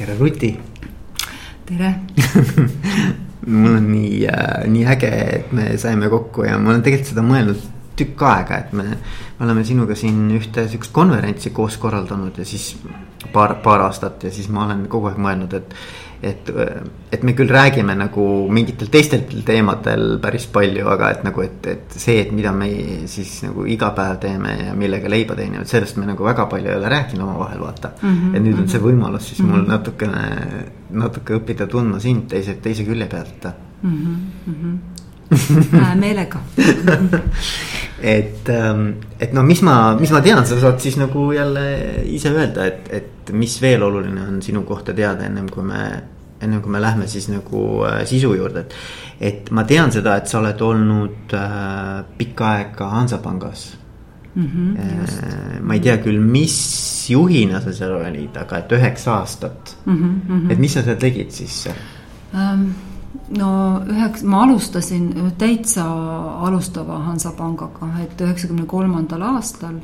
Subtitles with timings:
[0.00, 0.58] tere, Ruti!
[1.64, 2.00] Tere!
[3.46, 7.24] Mul on nii äh,, nii äge, et me saime kokku ja ma olen tegelikult seda
[7.24, 7.66] mõelnud
[8.00, 12.70] tükk aega, et me, me oleme sinuga siin ühte sihukest konverentsi koos korraldanud ja siis
[13.32, 15.74] paar, paar aastat ja siis ma olen kogu aeg mõelnud, et
[16.22, 16.50] et,
[17.12, 21.96] et me küll räägime nagu mingitel teistel teemadel päris palju, aga et nagu, et, et
[21.96, 22.68] see, et mida me
[23.08, 26.76] siis nagu iga päev teeme ja millega leiba teenime, sellest me nagu väga palju ei
[26.76, 28.10] ole rääkinud omavahel, vaata mm.
[28.12, 29.50] -hmm, et nüüd on see võimalus siis mm -hmm.
[29.50, 29.70] mul mhm.
[29.70, 33.48] natukene, natuke õppida tundma sind teise, teise külje pealt
[33.82, 33.90] mm.
[34.46, 34.74] -hmm.
[34.74, 34.89] Äh,
[36.00, 36.40] meelega
[38.00, 41.64] et, ähm, et no mis ma, mis ma tean, sa saad siis nagu jälle
[42.10, 45.84] ise öelda, et, et mis veel oluline on sinu kohta teada, ennem kui me,
[46.40, 48.74] ennem kui me lähme siis nagu äh, sisu juurde, et.
[49.20, 53.66] et ma tean seda, et sa oled olnud äh, pikka aega Hansapangas
[54.34, 54.46] mm.
[54.46, 56.56] -hmm, äh, ma ei tea küll, mis
[57.10, 59.96] juhina sa seal olid, aga et üheksa aastat mm.
[59.96, 60.52] -hmm.
[60.52, 61.68] et mis sa seal tegid siis
[62.32, 62.70] um,?
[63.38, 63.50] No
[63.90, 65.84] üheks, ma alustasin täitsa
[66.46, 69.80] alustava Hansapangaga, et üheksakümne kolmandal aastal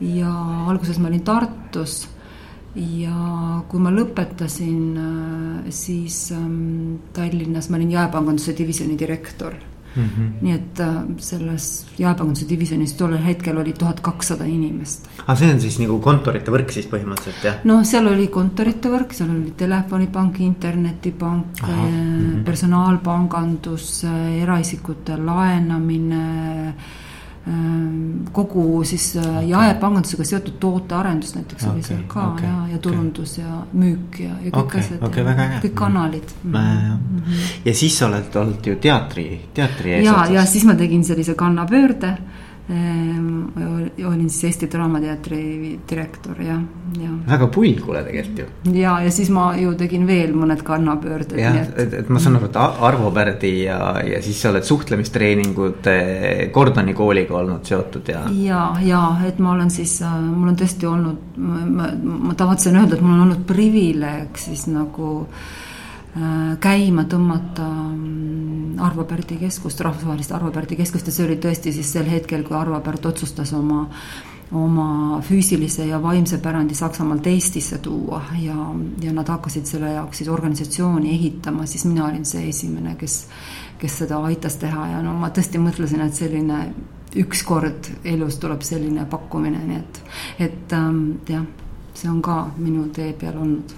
[0.00, 0.32] ja
[0.68, 2.02] alguses ma olin Tartus.
[2.72, 4.94] Ja kui ma lõpetasin,
[5.68, 9.58] siis ähm, Tallinnas ma olin jaepanganduse divisjoni direktor
[9.96, 10.30] Mm -hmm.
[10.40, 15.08] nii et äh, selles jaepanganduse divisjonis tollel hetkel oli tuhat kakssada inimest.
[15.18, 17.54] aga ah, see on siis nagu kontorite võrk siis põhimõtteliselt jah?
[17.64, 22.44] no seal oli kontorite võrk, seal oli telefonipank, internetipank, mm -hmm.
[22.44, 26.74] personaalpangandus, äh, eraisikute laenamine
[28.32, 33.32] kogu siis äh, jaepangandusega seotud tootearendus näiteks okay, oli seal ka okay, ja, ja turundus
[33.38, 33.44] okay.
[33.44, 35.48] ja müük ja, ja kõik okay, asjad okay,.
[35.64, 36.52] kõik kanalid mm.
[36.52, 37.00] -hmm.
[37.10, 37.50] Mm -hmm.
[37.64, 40.04] ja siis sa oled olnud ju teatri, teatri ees.
[40.04, 46.54] ja, ja siis ma tegin sellise kannapöörde Ehm, olin siis Eesti Draamateatri direktor ja,
[47.00, 47.10] ja.
[47.26, 48.74] väga pull kuule tegelikult ju.
[48.78, 51.38] ja, ja siis ma ju tegin veel mõned kannapöörded.
[51.40, 55.96] jah, et, et ma saan aru, et Arvo Pärdi ja, ja siis sa oled suhtlemistreeningute
[56.54, 58.22] Gordoni kooliga olnud seotud ja.
[58.44, 61.90] ja, ja et ma olen siis, äh, mul on tõesti olnud, ma,
[62.28, 65.71] ma tavatsen öelda, et mul on olnud privileeg siis nagu Äh,
[66.60, 71.08] käima tõmmata mm, Arvo Pärdi keskust, rahvusvahelist Arvo Pärdi keskust.
[71.08, 73.86] Ja see oli tõesti siis sel hetkel, kui Arvo Pärt otsustas oma
[74.52, 78.22] oma füüsilise ja vaimse pärandi Saksamaalt Eestisse tuua.
[78.40, 78.56] Ja,
[79.00, 83.22] ja nad hakkasid selle jaoks siis organisatsiooni ehitama, siis mina olin see esimene, kes,
[83.80, 84.88] kes seda aitas teha.
[84.92, 86.66] Ja no ma tõesti mõtlesin, et selline
[87.22, 90.02] ükskord elus tuleb selline pakkumine, nii et,
[90.48, 91.48] et ähm, jah,
[91.96, 93.72] see on ka minu tee peal olnud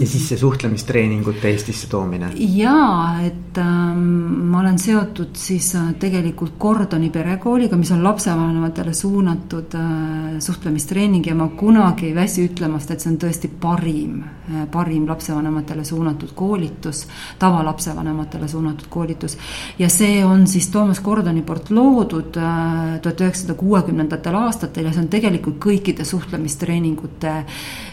[0.00, 2.30] ja siis see suhtlemistreeningute Eestisse toomine?
[2.36, 4.02] jaa, et ähm,
[4.50, 11.34] ma olen seotud siis äh, tegelikult Gordoni perekooliga, mis on lapsevanematele suunatud äh, suhtlemistreening ja
[11.34, 17.06] ma kunagi ei väsi ütlemast, et see on tõesti parim äh,, parim lapsevanematele suunatud koolitus,
[17.38, 19.38] tavalapsevanematele suunatud koolitus.
[19.78, 25.02] ja see on siis Toomas Gordoni poolt loodud äh, tuhat üheksasada kuuekümnendatel aastatel ja see
[25.02, 27.34] on tegelikult kõikide suhtlemistreeningute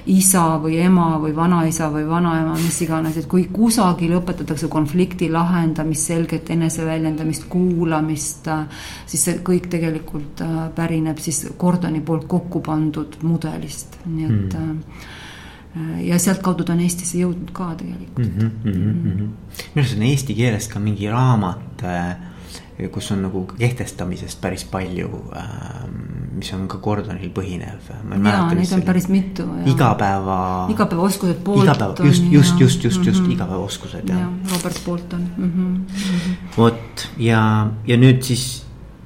[0.06, 6.12] isa või ema või vanaisa või vanaema, mis iganes, et kui kusagil õpetatakse konflikti lahendamist,
[6.12, 8.50] selget eneseväljendamist, kuulamist,
[9.10, 14.82] siis see kõik tegelikult äh, pärineb siis Gordoni poolt kokku pandud mudelist, nii et mm
[16.00, 18.38] ja sealtkaudu ta on Eestisse jõudnud ka tegelikult mm.
[18.40, 19.18] -hmm, mm -hmm.
[19.18, 19.32] minu
[19.76, 22.16] arust on eesti keeles ka mingi raamat äh,
[22.92, 25.44] kus on nagu kehtestamisest päris palju äh,,
[26.36, 27.88] mis on ka Gordonil põhinev.
[27.90, 29.48] jaa, neid on päris mitu.
[29.72, 30.68] igapäeva.
[30.74, 31.42] igapäevaoskused.
[31.64, 33.32] igapäeva, just, just, just, just, just mm -hmm.
[33.34, 34.30] igapäevaoskused jah ja,.
[34.52, 35.52] Robert Bolton mm.
[35.52, 36.58] -hmm.
[36.58, 38.65] vot ja, ja nüüd siis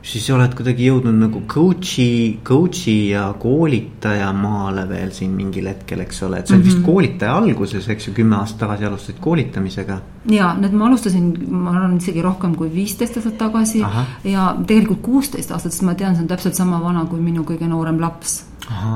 [0.10, 6.02] siis sa oled kuidagi jõudnud nagu coach'i, coach'i ja koolitaja maale veel siin mingil hetkel,
[6.06, 6.76] eks ole, et sa olid mm -hmm.
[6.76, 10.02] vist koolitaja alguses, eks ju, kümme aastat tagasi alustasid koolitamisega.
[10.32, 14.06] ja, nüüd ma alustasin, ma arvan isegi rohkem kui viisteist aastat tagasi Aha.
[14.24, 17.68] ja tegelikult kuusteist aastat, sest ma tean, see on täpselt sama vana kui minu kõige
[17.68, 18.49] noorem laps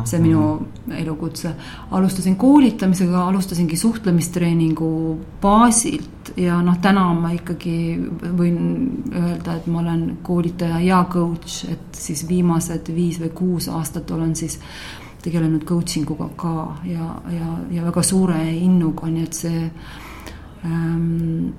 [0.05, 0.43] see minu
[0.97, 1.53] elukutse.
[1.91, 7.77] alustasin koolitamisega, alustasingi suhtlemistreeningu baasilt ja noh, täna ma ikkagi
[8.37, 8.59] võin
[9.11, 14.35] öelda, et ma olen koolitaja ja coach, et siis viimased viis või kuus aastat olen
[14.35, 14.59] siis
[15.23, 16.55] tegelenud coaching uga ka
[16.85, 19.67] ja, ja, ja väga suure innuga, nii et see
[20.67, 21.53] ähm,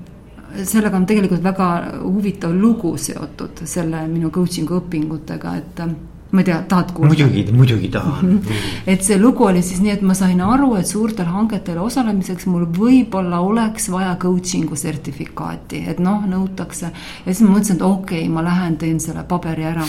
[0.62, 1.68] sellega on tegelikult väga
[2.02, 5.80] huvitav lugu seotud selle minu coaching'u õpingutega, et
[6.34, 7.14] ma ei tea, tahad kuulda?
[7.14, 8.38] muidugi, muidugi tahan
[8.92, 12.66] et see lugu oli siis nii, et ma sain aru, et suurtel hangetel osalemiseks mul
[12.78, 16.90] võib-olla oleks vaja coaching'u sertifikaati, et noh, nõutakse.
[17.24, 19.86] ja siis ma mõtlesin, et okei okay,, ma lähen teen selle paberi ära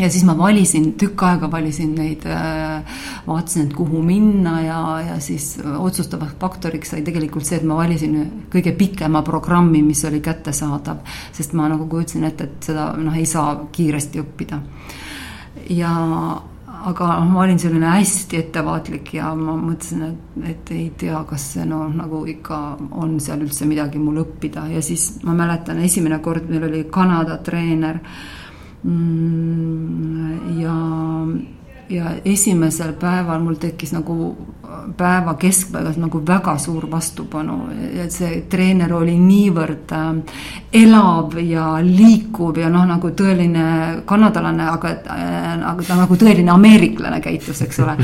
[0.00, 5.18] ja siis ma valisin, tükk aega valisin neid, äh, vaatasin, et kuhu minna ja, ja
[5.20, 8.16] siis otsustavaks faktoriks sai tegelikult see, et ma valisin
[8.52, 11.04] kõige pikema programmi, mis oli kättesaadav.
[11.32, 14.60] sest ma nagu kujutasin ette, et seda noh, ei saa kiiresti õppida.
[15.68, 15.92] Ja
[16.80, 21.66] aga ma olin selline hästi ettevaatlik ja ma mõtlesin, et, et ei tea, kas see
[21.68, 22.60] noh, nagu ikka
[23.02, 24.64] on seal üldse midagi mul õppida.
[24.72, 28.00] Ja siis ma mäletan, esimene kord meil oli Kanada treener.
[28.80, 30.76] Mm, ja,
[31.92, 34.30] ja esimesel päeval mul tekkis nagu
[34.96, 37.56] päeva keskpaigas nagu väga suur vastupanu,
[38.02, 40.40] et see treener oli niivõrd äh,
[40.80, 47.20] elav ja liikuv ja noh, nagu tõeline kanadalane, aga, äh, aga ta nagu tõeline ameeriklane
[47.24, 47.96] käitus, eks ole.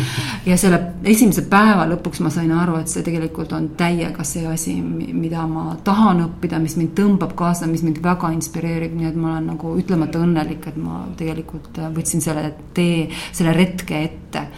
[0.47, 4.79] ja selle esimese päeva lõpuks ma sain aru, et see tegelikult on täiega see asi,
[4.83, 9.37] mida ma tahan õppida, mis mind tõmbab kaasa, mis mind väga inspireerib, nii et ma
[9.37, 14.49] olen nagu ütlemata õnnelik, et ma tegelikult võtsin selle tee, selle retke ette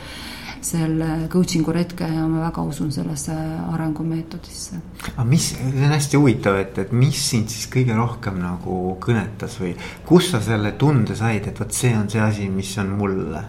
[0.65, 3.35] selle coaching'u retke ja ma väga usun sellesse
[3.73, 4.81] arengumeetodisse.
[5.15, 9.59] aga mis, see on hästi huvitav, et, et mis sind siis kõige rohkem nagu kõnetas
[9.63, 9.75] või
[10.09, 13.45] kust sa selle tunde said, et vot see on see asi, mis on mulle?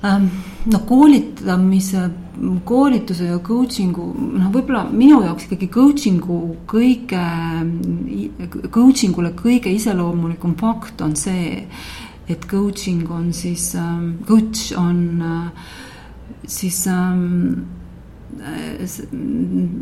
[0.00, 0.30] Ähm,
[0.72, 2.06] no koolitamise,
[2.64, 4.06] koolituse ja coaching'u,
[4.38, 6.38] noh, võib-olla minu jaoks ikkagi coaching'u
[6.70, 7.24] kõige,
[8.72, 11.66] coaching ule kõige iseloomulikum fakt on see,
[12.30, 15.68] et coaching on siis, ähm, coach on äh,
[16.46, 17.80] siis ähm,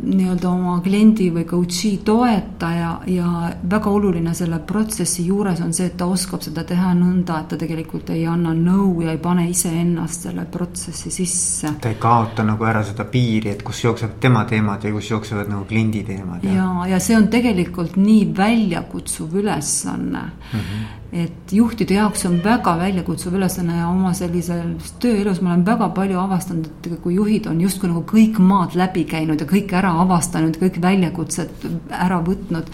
[0.08, 3.32] nii-öelda oma kliendi või coach'i toetaja ja
[3.70, 7.58] väga oluline selle protsessi juures on see, et ta oskab seda teha nõnda, et ta
[7.60, 11.74] tegelikult ei anna nõu ja ei pane iseennast selle protsessi sisse.
[11.80, 15.52] ta ei kaota nagu ära seda piiri, et kus jooksevad tema teemad ja kus jooksevad
[15.52, 16.44] nagu kliendi teemad.
[16.44, 20.58] ja, ja, ja see on tegelikult nii väljakutsuv ülesanne mm.
[20.58, 25.40] -hmm et juhtide jaoks on väga väljakutsuv ülesanne ja oma sellises tööelus.
[25.40, 29.40] Ma olen väga palju avastanud, et kui juhid on justkui nagu kõik maad läbi käinud
[29.40, 31.64] ja kõik ära avastanud, kõik väljakutsed
[31.96, 32.68] ära võtnud,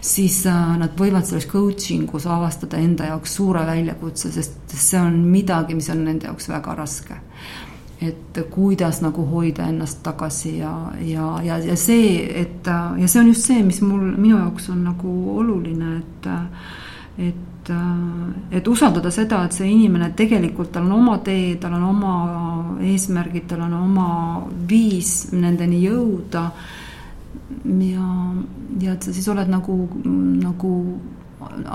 [0.00, 5.24] siis äh, nad võivad selles coaching us avastada enda jaoks suure väljakutse, sest see on
[5.26, 7.18] midagi, mis on nende jaoks väga raske.
[8.00, 10.72] Et kuidas nagu hoida ennast tagasi ja,
[11.04, 14.86] ja, ja, ja see, et ja see on just see, mis mul, minu jaoks on
[14.86, 16.30] nagu oluline, et
[17.20, 21.86] et et, et usaldada seda, et see inimene tegelikult, tal on oma tee, tal on
[21.90, 22.14] oma
[22.90, 24.08] eesmärgid, tal on oma
[24.68, 26.50] viis nendeni jõuda.
[27.64, 28.10] ja,
[28.80, 29.76] ja et sa siis oled nagu,
[30.40, 30.74] nagu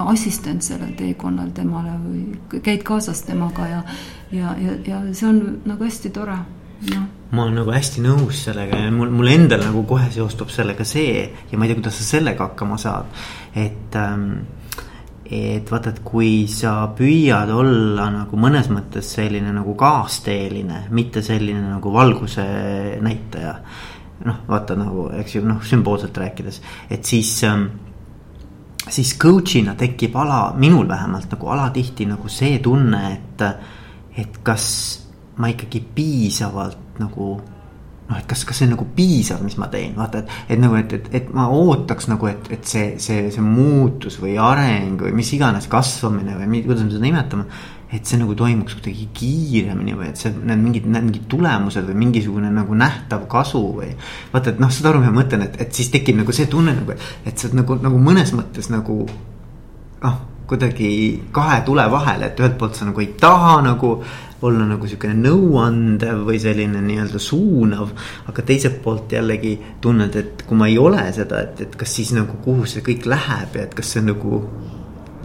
[0.06, 3.82] assistent sellel teekonnal temale või käid kaasas temaga ja,
[4.32, 6.38] ja, ja, ja see on nagu hästi tore
[6.94, 7.02] no..
[7.32, 11.24] ma olen nagu hästi nõus sellega ja mul, mul endal nagu kohe seostub sellega see
[11.26, 13.10] ja ma ei tea, kuidas sa sellega hakkama saad,
[13.58, 14.30] et ähm,
[15.26, 21.64] et vaata, et kui sa püüad olla nagu mõnes mõttes selline nagu kaasteeline, mitte selline
[21.76, 22.46] nagu valguse
[23.02, 23.56] näitaja.
[24.26, 27.66] noh, vaata nagu, eks ju, noh, sümboolselt rääkides, et siis ähm,
[28.90, 33.44] siis coach'ina tekib ala, minul vähemalt nagu alatihti nagu see tunne, et,
[34.18, 34.68] et kas
[35.42, 37.34] ma ikkagi piisavalt nagu
[38.10, 40.78] noh, et kas, kas see on nagu piisav, mis ma teen, vaata, et, et nagu,
[40.78, 45.16] et, et, et ma ootaks nagu, et, et see, see, see muutus või areng või
[45.18, 47.48] mis iganes kasvamine või kuidas me seda nimetame.
[47.96, 51.96] et see nagu toimuks kuidagi kiiremini või et see, need mingid, need mingid tulemused või
[52.02, 53.94] mingisugune nagu nähtav kasu või.
[54.34, 56.76] vaata, et noh, saad aru, mis ma mõtlen, et, et siis tekib nagu see tunne
[56.76, 59.06] nagu, et sa oled nagu, nagu mõnes mõttes nagu
[60.06, 60.90] noh kuidagi
[61.34, 63.92] kahe tule vahel, et ühelt poolt sa nagu ei taha nagu
[64.42, 67.92] olla nagu sihukene nõuandev või selline nii-öelda suunav.
[68.28, 72.12] aga teiselt poolt jällegi tunned, et kui ma ei ole seda, et, et kas siis
[72.16, 74.42] nagu kuhu see kõik läheb ja et kas see on nagu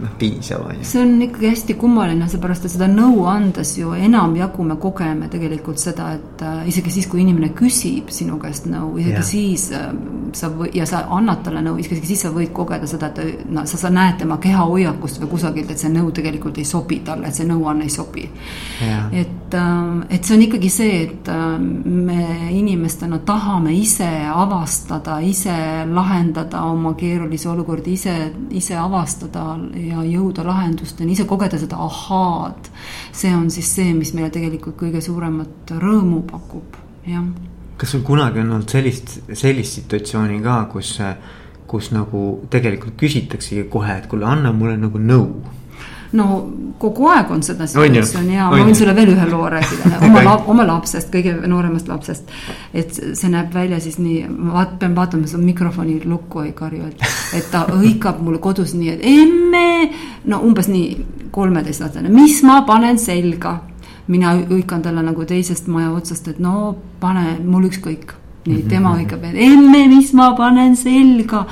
[0.01, 0.87] noh, piisav on ju.
[0.91, 5.81] see on ikkagi hästi kummaline, seepärast et seda nõu andes ju enamjagu me kogeme tegelikult
[5.81, 9.25] seda, et äh, isegi siis, kui inimene küsib sinu käest nõu, isegi ja.
[9.25, 9.91] siis äh,
[10.37, 13.65] sa või, ja sa annad talle nõu, isegi siis sa võid kogeda seda, et no
[13.69, 17.37] sa, sa näed tema kehahoiakust või kusagilt, et see nõu tegelikult ei sobi talle, et
[17.37, 18.27] see nõuanne ei sobi.
[19.11, 25.55] et äh,, et see on ikkagi see, et äh, me inimestena tahame ise avastada, ise
[25.91, 28.15] lahendada oma keerulisi olukordi, ise,
[28.57, 29.45] ise avastada
[29.91, 32.71] ja jõuda lahendusteni, ise kogeda seda ahaad.
[33.11, 37.25] see on siis see, mis meile tegelikult kõige suuremat rõõmu pakub, jah.
[37.77, 40.97] kas sul kunagi on olnud sellist, sellist situatsiooni ka, kus,
[41.67, 45.59] kus nagu tegelikult küsitaksegi kohe, et kuule, anna mulle nagu nõu
[46.17, 46.27] no
[46.81, 49.99] kogu aeg on seda situatsiooni ja ma võin sulle veel ühe loo rääkida.
[50.07, 52.31] Oma la, oma lapsest, kõige nooremast lapsest.
[52.73, 57.05] et see näeb välja siis nii, vaat-, pean vaatama, seda mikrofoni lukku ei karju, et,
[57.37, 59.91] et ta hõikab mulle kodus nii, et emm emme,
[60.25, 63.59] no umbes nii kolmeteistaastane, mis ma panen selga.
[64.11, 68.13] mina hõikan talle nagu teisest maja otsast, et no pane, mul ükskõik.
[68.45, 71.45] nii tema hõikab, et emme, mis ma panen selga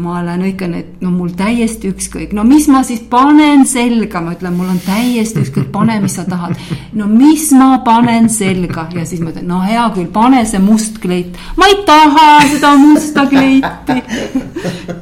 [0.00, 4.32] ma olen õigen, et no mul täiesti ükskõik, no mis ma siis panen selga, ma
[4.32, 6.56] ütlen, mul on täiesti ükskõik, pane, mis sa tahad.
[6.96, 10.96] no mis ma panen selga ja siis ma ütlen, no hea küll, pane see must
[11.02, 11.36] kleit.
[11.60, 13.98] ma ei taha seda musta kleiti.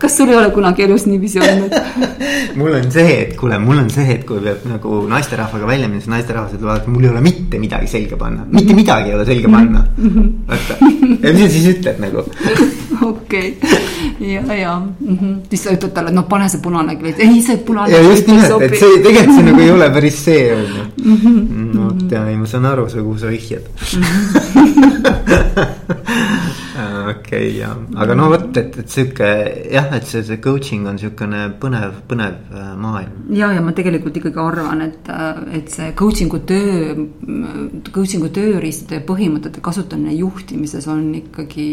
[0.02, 1.76] kas sul ei ole kunagi elus niiviisi olnud?
[2.58, 6.02] mul on see, et kuule, mul on see, et kui peab nagu naisterahvaga välja minna,
[6.02, 9.28] siis naisterahvas ütlevad, et mul ei ole mitte midagi selga panna, mitte midagi ei ole
[9.28, 9.86] selga panna.
[10.50, 10.80] vaata,
[11.22, 12.26] ja mis sa siis ütled nagu?
[13.10, 13.58] okei,
[14.20, 15.40] ja, ja mm -hmm.
[15.50, 17.92] siis sa ütled talle, no pane see punane kleit, ei see punane.
[17.92, 20.84] ja just nimelt, et see tegelikult see nagu ei ole päris see on ju.
[21.04, 21.72] Mhm.
[21.74, 23.62] no vot ja ei, ma saan aru, kuhu sa vihjad
[27.10, 29.28] okei, ja, aga no vot, et, et sihuke
[29.72, 33.24] jah, et see, see coaching on sihukene põnev, põnev äh, maailm.
[33.36, 37.06] ja, ja ma tegelikult ikkagi arvan, et, äh, et see coaching'u töö,
[37.90, 41.70] coaching'u tööriistade ja põhimõtete kasutamine juhtimises on ikkagi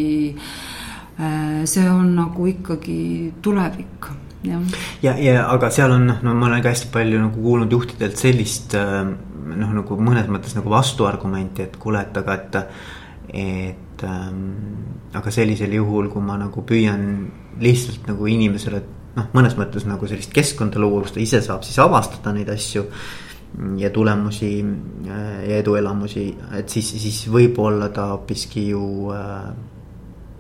[1.17, 4.09] see on nagu ikkagi tulevik
[4.45, 4.61] jah.
[5.01, 8.19] ja, ja aga seal on noh, no ma olen ka hästi palju nagu kuulnud juhtidelt
[8.19, 9.01] sellist äh,
[9.47, 12.61] noh, nagu mõnes mõttes nagu vastuargumenti, et kuule, et aga, et.
[13.33, 14.43] et ähm,
[15.17, 17.05] aga sellisel juhul, kui ma nagu püüan
[17.63, 18.81] lihtsalt nagu inimesele
[19.17, 22.85] noh, mõnes mõttes nagu sellist keskkonda luua, kus ta ise saab siis avastada neid asju
[23.79, 26.27] ja tulemusi äh, ja eduelamusi,
[26.59, 28.83] et siis, siis võib-olla ta hoopiski ju
[29.15, 29.49] äh,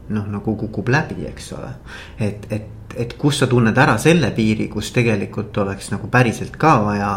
[0.09, 1.71] noh, nagu kukub läbi, eks ole.
[2.19, 6.77] et, et, et kus sa tunned ära selle piiri, kus tegelikult oleks nagu päriselt ka
[6.85, 7.11] vaja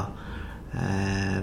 [0.74, 1.36] äh,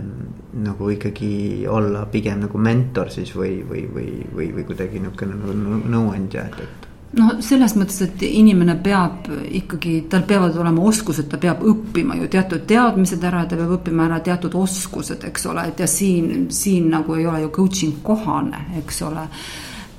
[0.64, 5.88] nagu ikkagi olla pigem nagu mentor siis või, või, või, või, või kuidagi niisugune nagu
[5.96, 11.40] nõuandja, et, et noh, selles mõttes, et inimene peab ikkagi, tal peavad olema oskused, ta
[11.42, 15.80] peab õppima ju teatud teadmised ära, ta peab õppima ära teatud oskused, eks ole, et
[15.84, 19.28] ja siin, siin nagu ei ole ju coaching kohane, eks ole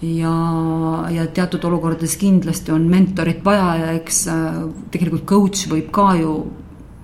[0.03, 0.35] ja,
[1.11, 4.63] ja teatud olukordades kindlasti on mentorit vaja ja eks äh,
[4.95, 6.39] tegelikult coach võib ka ju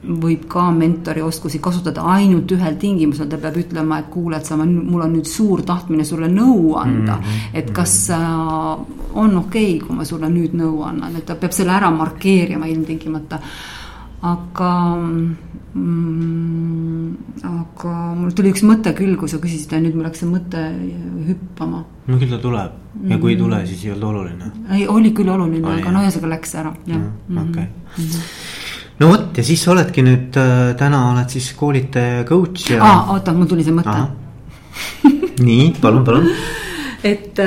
[0.05, 4.59] võib ka mentori oskusi kasutada ainult ühel tingimusel, ta peab ütlema, et kuule, et sa,
[4.59, 7.23] mul on nüüd suur tahtmine sulle nõu anda mm.
[7.23, 7.57] -hmm.
[7.61, 8.19] et kas äh,
[9.15, 12.67] on okei okay,, kui ma sulle nüüd nõu annan, et ta peab selle ära markeerima
[12.67, 13.41] ilmtingimata.
[14.23, 14.97] aga
[15.75, 17.17] mm,.
[17.45, 20.63] aga mul tuli üks mõte küll, kui sa küsisid ja nüüd mul läks see mõte
[21.29, 21.85] hüppama.
[22.07, 24.51] no küll ta tuleb ja kui ei tule, siis ei olnud oluline.
[24.73, 27.07] ei, oli küll oluline, aga no ühesõnaga läks ära, jah.
[27.29, 27.49] Mhm.
[27.49, 27.69] okei.
[27.99, 28.27] Mhm.
[29.01, 32.83] no vot ja siis oledki nüüd äh, täna oled siis koolitaja coach ja.
[32.83, 33.97] aa, oota, mul tuli see mõte.
[35.45, 36.31] nii, palun, palun
[37.05, 37.39] et,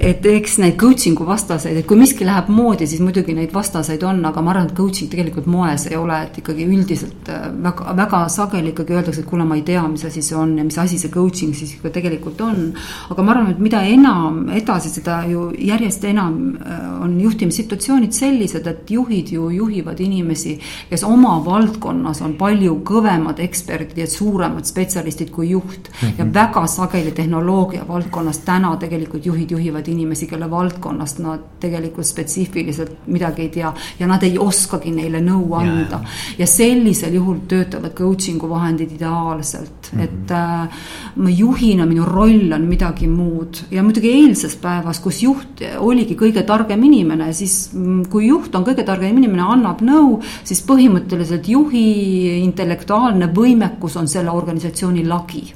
[0.00, 4.18] et eks neid coaching'u vastaseid, et kui miski läheb moodi, siis muidugi neid vastaseid on,
[4.26, 8.24] aga ma arvan, et coaching tegelikult moes ei ole, et ikkagi üldiselt äh, väga, väga
[8.32, 10.98] sageli ikkagi öeldakse, et kuule, ma ei tea, mis asi see on ja mis asi
[10.98, 12.72] see coaching siis ikka tegelikult on.
[13.14, 18.66] aga ma arvan, et mida enam edasi, seda ju järjest enam äh, on juhtimissituatsioonid sellised,
[18.66, 20.56] et juhid ju juhivad inimesi,
[20.90, 26.02] kes oma valdkonnas on palju kõvemad eksperdid ja suuremad spetsialistid kui juht mm.
[26.02, 26.18] -hmm.
[26.18, 32.06] ja väga sageli tehnoloogia valdkonnas täna tegelikult tegelikult juhid juhivad inimesi, kelle valdkonnast nad tegelikult
[32.06, 36.00] spetsiifiliselt midagi ei tea ja nad ei oskagi neile nõu anda.
[36.38, 40.04] ja sellisel juhul töötavad coaching'u vahendid ideaalselt mm, -hmm.
[40.04, 40.68] et äh,
[41.16, 46.42] ma juhina, minu roll on midagi muud ja muidugi eilses päevas, kus juht oligi kõige
[46.42, 52.42] targem inimene, siis mm, kui juht on kõige targem inimene, annab nõu, siis põhimõtteliselt juhi
[52.42, 55.52] intellektuaalne võimekus on selle organisatsiooni lagi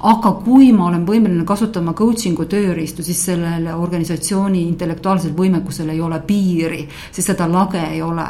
[0.00, 6.00] aga kui ma olen võimeline kasutama coaching'u töö tööriistu, siis sellele organisatsiooni intellektuaalsel võimekusel ei
[6.00, 8.26] ole piiri, siis seda lage ei ole.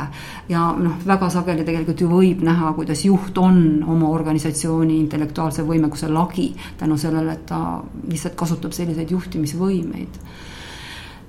[0.49, 6.11] ja noh, väga sageli tegelikult ju võib näha, kuidas juht on oma organisatsiooni intellektuaalse võimekuse
[6.13, 10.19] lagi tänu sellele, et ta lihtsalt kasutab selliseid juhtimisvõimeid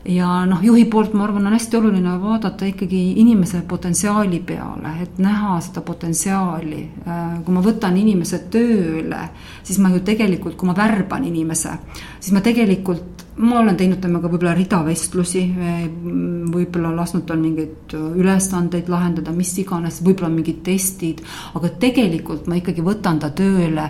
[0.06, 5.20] ja noh, juhi poolt ma arvan, on hästi oluline vaadata ikkagi inimese potentsiaali peale, et
[5.24, 6.82] näha seda potentsiaali.
[7.08, 9.22] Äh, kui ma võtan inimese tööle,
[9.64, 11.78] siis ma ju tegelikult, kui ma värban inimese,
[12.20, 15.42] siis ma tegelikult, ma olen teinud temaga võib-olla rida vestlusi,
[16.54, 21.24] võib-olla lasknud tal mingeid ülesandeid lahendada, mis iganes, võib-olla mingid testid,
[21.58, 23.88] aga tegelikult ma ikkagi võtan ta tööle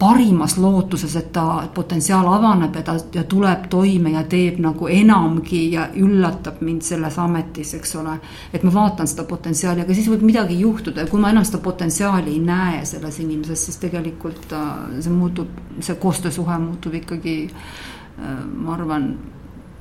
[0.00, 5.60] parimas lootuses, et ta potentsiaal avaneb ja ta ja tuleb toime ja teeb nagu enamgi
[5.74, 8.14] ja üllatab mind selles ametis, eks ole.
[8.52, 11.60] et ma vaatan seda potentsiaali, aga siis võib midagi juhtuda ja kui ma enam seda
[11.64, 14.70] potentsiaali ei näe selles inimeses, siis tegelikult äh,
[15.04, 15.52] see muutub,
[15.84, 19.12] see koostöösuhe muutub ikkagi, äh, ma arvan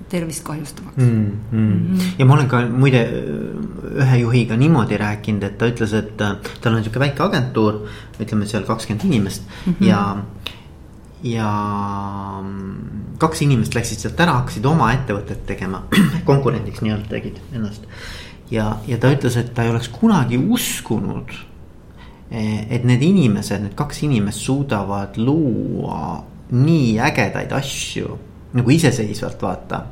[0.10, 1.32] tervist kahjustavaks mm,.
[1.52, 1.60] Mm.
[1.60, 2.04] Mm -hmm.
[2.20, 3.04] ja ma olen ka muide
[3.96, 7.86] ühe juhiga niimoodi rääkinud, et ta ütles, et tal on sihuke väike agentuur,
[8.20, 9.86] ütleme seal kakskümmend inimest mm -hmm.
[9.86, 10.18] ja
[11.24, 11.50] ja
[13.18, 15.84] kaks inimest läksid sealt ära, hakkasid oma ettevõtet tegema,
[16.30, 17.84] konkurendiks nii-öelda tegid ennast.
[18.52, 21.36] ja, ja ta ütles, et ta ei oleks kunagi uskunud,
[22.32, 28.18] eh, et need inimesed, need kaks inimest suudavad luua nii ägedaid asju
[28.54, 29.84] nagu iseseisvalt vaata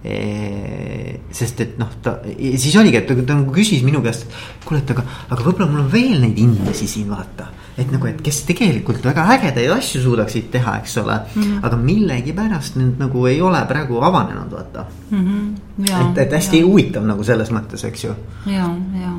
[0.00, 4.92] sest et noh, ta siis oligi, et ta, nagu küsis minu käest, et kuule, et
[4.94, 7.50] aga, aga võib-olla mul on veel neid inimesi siin vaata.
[7.80, 11.42] et nagu, et kes tegelikult väga ägedaid asju suudaksid teha, eks ole mm.
[11.42, 11.64] -hmm.
[11.66, 15.26] aga millegipärast nüüd nagu ei ole praegu avanenud, vaata mm.
[15.26, 16.10] -hmm.
[16.12, 16.66] et, et hästi ja.
[16.66, 18.14] huvitav nagu selles mõttes, eks ju.
[18.46, 18.68] ja,
[19.00, 19.12] ja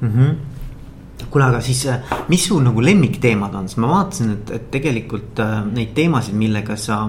[0.00, 0.08] mm.
[0.08, 0.57] -hmm
[1.30, 5.42] kuule, aga siis, äh, mis su nagu lemmikteemad on, sest ma vaatasin, et, et tegelikult
[5.44, 7.00] äh, neid teemasid, millega sa,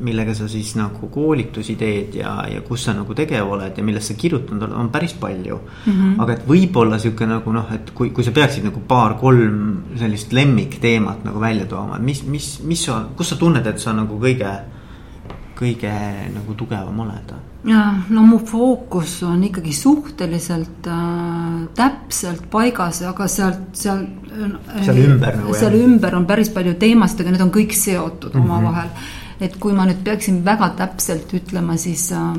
[0.00, 4.12] millega sa siis nagu koolitusi teed ja, ja kus sa nagu tegev oled ja millest
[4.12, 5.92] sa kirjutanud oled, on päris palju mm.
[5.92, 6.16] -hmm.
[6.22, 11.24] aga et võib-olla sihuke nagu noh, et kui, kui sa peaksid nagu paar-kolm sellist lemmikteemat
[11.24, 14.56] nagu välja tooma, et mis, mis, mis sa, kus sa tunned, et sa nagu kõige,
[15.58, 15.94] kõige
[16.34, 17.49] nagu tugevam oled?
[17.64, 24.06] No mu fookus on ikkagi suhteliselt äh, täpselt paigas, aga sealt, seal.
[24.30, 25.54] Äh, seal ümber nagu.
[25.54, 25.84] seal jah.
[25.84, 28.44] ümber on päris palju teemasid, aga need on kõik seotud mm -hmm.
[28.44, 28.88] omavahel.
[29.40, 32.34] et kui ma nüüd peaksin väga täpselt ütlema, siis äh,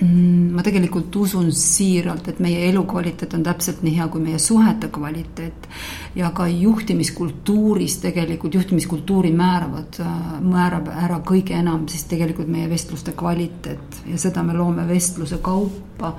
[0.00, 5.68] ma tegelikult usun siiralt, et meie elukvaliteet on täpselt nii hea kui meie suhete kvaliteet.
[6.14, 9.98] ja ka juhtimiskultuuris tegelikult, juhtimiskultuuri määravad,
[10.40, 16.14] määrab ära kõige enam siis tegelikult meie vestluste kvaliteet ja seda me loome vestluse kaupa.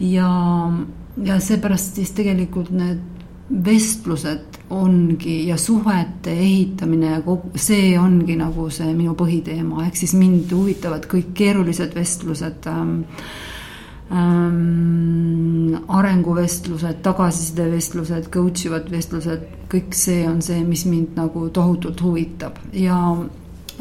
[0.00, 0.30] ja,
[1.24, 3.19] ja seepärast siis tegelikult need
[3.50, 10.14] vestlused ongi ja suhete ehitamine ja kogu see ongi nagu see minu põhiteema, ehk siis
[10.18, 13.00] mind huvitavad kõik keerulised vestlused ähm,.
[14.10, 22.58] Ähm, arenguvestlused, tagasisidevestlused, coach ivad vestlused, kõik see on see, mis mind nagu tohutult huvitab
[22.74, 22.96] ja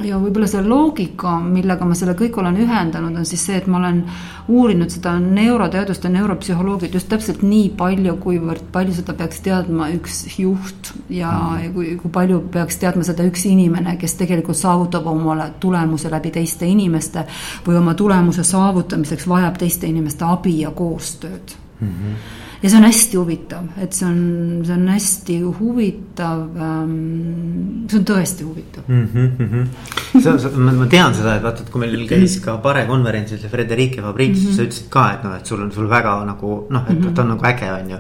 [0.06, 3.80] ja võib-olla see loogika, millega ma selle kõik olen ühendanud, on siis see, et ma
[3.80, 4.02] olen
[4.50, 10.22] uurinud seda neuroteadust ja neuropsühholoogiat just täpselt nii palju, kuivõrd palju seda peaks teadma üks
[10.40, 11.32] juht ja,
[11.64, 16.34] ja kui, kui palju peaks teadma seda üks inimene, kes tegelikult saavutab omale tulemuse läbi
[16.40, 17.26] teiste inimeste
[17.68, 21.90] või oma tulemuse saavutamiseks vajab teiste inimeste abi ja koostööd mm.
[21.90, 24.20] -hmm ja see on hästi huvitav, et see on,
[24.68, 27.86] see on hästi huvitav ähm,.
[27.90, 29.06] see on tõesti huvitav mm.
[29.14, 30.20] -hmm.
[30.24, 33.40] sa, sa, ma, ma tean seda, et vaata, et kui meil käis ka Pare konverentsil
[33.40, 34.58] see Frederique Fabrice mm, -hmm.
[34.58, 37.14] sa ütlesid ka, et noh, et sul on, sul väga nagu noh, et mm -hmm.
[37.14, 38.00] ta on nagu äge, on ju.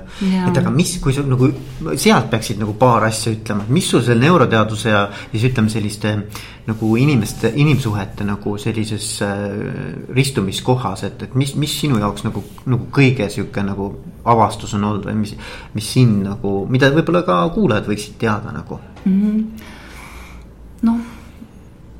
[0.49, 1.51] et aga mis, kui sa nagu
[1.95, 6.17] sealt peaksid nagu paar asja ütlema, mis sul selle neuroteaduse ja siis ütleme selliste
[6.69, 9.43] nagu inimeste, inimsuhete nagu sellises äh,
[10.15, 13.91] ristumiskohas, et, et mis, mis sinu jaoks nagu, nagu kõige sihuke nagu
[14.29, 15.35] avastus on olnud või mis,
[15.75, 19.65] mis sind nagu, mida võib-olla ka kuulajad võiksid teada nagu mm -hmm.?
[20.87, 20.99] noh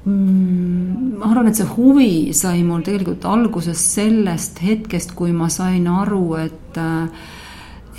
[0.05, 5.87] mm,, ma arvan, et see huvi sai mul tegelikult alguses sellest hetkest, kui ma sain
[5.87, 7.29] aru, et äh,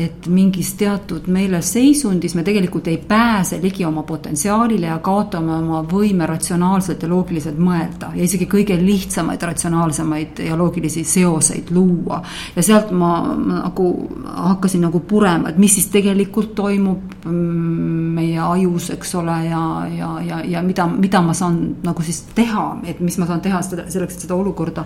[0.00, 6.26] et mingis teatud meeleseisundis me tegelikult ei pääse ligi oma potentsiaalile ja kaotame oma võime
[6.28, 12.22] ratsionaalselt ja loogiliselt mõelda ja isegi kõige lihtsamaid ratsionaalsemaid ja loogilisi seoseid luua.
[12.56, 13.88] ja sealt ma, nagu
[14.24, 19.64] hakkasin nagu purema, et mis siis tegelikult toimub mm, meie ajus, eks ole, ja,
[19.96, 23.62] ja, ja, ja mida, mida ma saan nagu siis teha, et mis ma saan teha
[23.66, 24.84] seda, selleks, et seda olukorda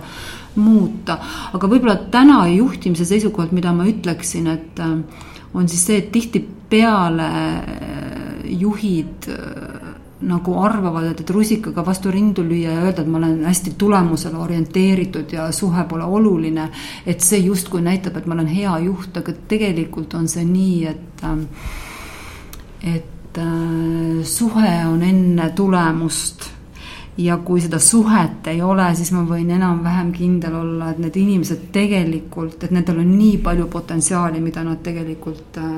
[0.55, 1.17] muuta.
[1.53, 4.95] aga võib-olla täna juhtimise seisukohalt, mida ma ütleksin, et äh,
[5.53, 9.91] on siis see, et tihtipeale äh, juhid äh,
[10.25, 14.39] nagu arvavad, et, et rusikaga vastu rindu lüüa ja öelda, et ma olen hästi tulemusele
[14.41, 16.69] orienteeritud ja suhe pole oluline.
[17.05, 21.25] et see justkui näitab, et ma olen hea juht, aga tegelikult on see nii, et,
[22.95, 23.39] et
[24.23, 26.54] suhe on enne tulemust
[27.17, 31.69] ja kui seda suhet ei ole, siis ma võin enam-vähem kindel olla, et need inimesed
[31.75, 35.69] tegelikult, et nendel on nii palju potentsiaali, mida nad tegelikult äh,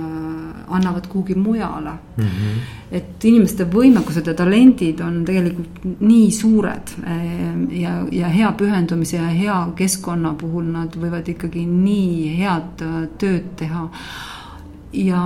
[0.73, 2.23] annavad kuhugi mujale mm.
[2.23, 2.63] -hmm.
[2.91, 9.29] et inimeste võimekused ja talendid on tegelikult nii suured äh, ja, ja hea pühendumise ja
[9.29, 13.89] hea keskkonna puhul nad võivad ikkagi nii head äh, tööd teha.
[14.93, 15.21] ja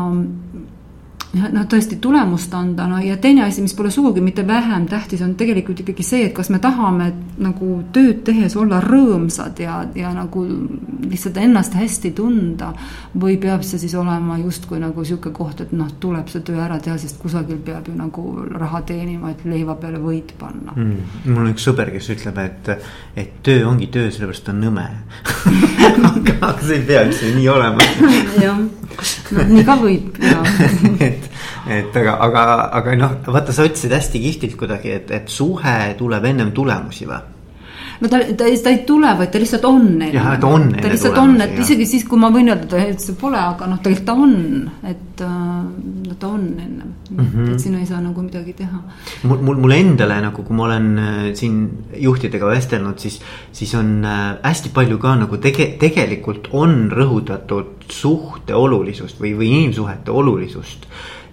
[1.33, 5.35] noh, tõesti tulemust anda, no ja teine asi, mis pole sugugi mitte vähem tähtis, on
[5.39, 10.43] tegelikult ikkagi see, et kas me tahame nagu tööd tehes olla rõõmsad ja, ja nagu
[11.07, 12.73] lihtsalt ennast hästi tunda.
[13.21, 16.79] või peab see siis olema justkui nagu sihuke koht, et noh, tuleb see töö ära
[16.79, 21.25] teha, sest kusagil peab ju nagu raha teenima, et leiva peale võit panna mm,.
[21.31, 22.71] mul on üks sõber, kes ütleb, et,
[23.15, 24.87] et töö ongi töö, sellepärast ta on nõme
[26.11, 27.89] aga see ei pea üldse nii olema
[28.45, 28.63] jah,
[29.31, 31.19] no nii ka võib, jah
[31.67, 32.45] et, aga, aga,
[32.79, 37.21] aga noh, vaata, sa ütlesid hästi kihvtilt kuidagi, et, et suhe tuleb ennem tulemusi või?
[38.01, 40.01] no ta, ta, ta ei tule, vaid ta lihtsalt on.
[40.11, 40.71] jah, ta on.
[40.73, 41.61] ta lihtsalt on, et jah.
[41.61, 44.33] isegi siis, kui ma võin öelda, et see pole, aga noh, tegelikult ta on,
[44.89, 47.19] et äh, ta on ennem mm.
[47.19, 47.53] -hmm.
[47.53, 48.81] et siin ei saa nagu midagi teha.
[49.23, 51.61] mul, mul, mul endale nagu, kui ma olen äh, siin
[52.07, 53.21] juhtidega vestelnud, siis,
[53.51, 59.53] siis on äh, hästi palju ka nagu tege-, tegelikult on rõhutatud suhte olulisust või, või
[59.61, 60.87] inimsuhete olulisust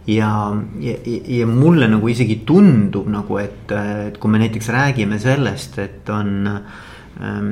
[0.09, 0.33] ja,
[0.81, 3.73] ja, ja mulle nagu isegi tundub nagu, et,
[4.09, 7.51] et kui me näiteks räägime sellest, et on ähm,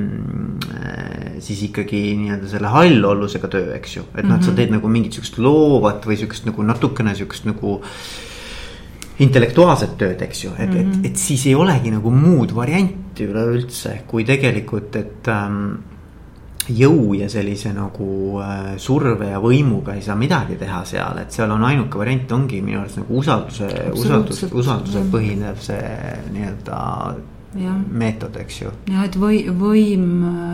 [1.43, 4.61] siis ikkagi nii-öelda selle hallollusega töö, eks ju, et noh, et sa mhm.
[4.61, 7.77] teed nagu mingit sihukest loovat või sihukest nagu natukene sihukest nagu
[9.21, 10.97] intellektuaalset tööd, eks ju, et mm, -hmm.
[11.05, 15.79] et, et siis ei olegi nagu muud varianti üleüldse, kui tegelikult, et ähm,
[16.67, 21.51] jõu ja sellise nagu äh, surve ja võimuga ei saa midagi teha seal, et seal
[21.55, 25.81] on ainuke variant ongi minu arust nagu usalduse, usaldus, usaldusel põhinev see
[26.35, 26.83] nii-öelda
[27.57, 27.71] Ja.
[27.73, 28.69] meetod, eks ju.
[28.91, 30.03] jah, et või, võim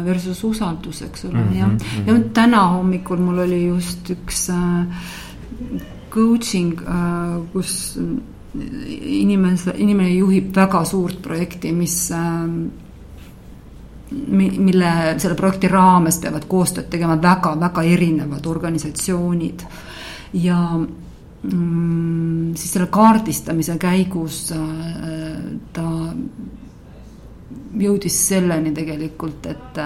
[0.06, 1.78] versus usaldus, eks ole mm, -hmm, jah mm.
[1.78, 2.08] -hmm.
[2.08, 4.86] ja täna hommikul mul oli just üks äh,
[6.14, 7.98] coaching äh,, kus
[9.02, 12.48] inimese, inimene juhib väga suurt projekti, mis äh,
[14.14, 19.66] mille, selle projekti raames peavad koostööd tegema väga-väga erinevad organisatsioonid.
[20.44, 24.60] Ja mm, siis selle kaardistamise käigus äh,
[25.74, 25.88] ta
[27.74, 29.80] jõudis selleni tegelikult, et,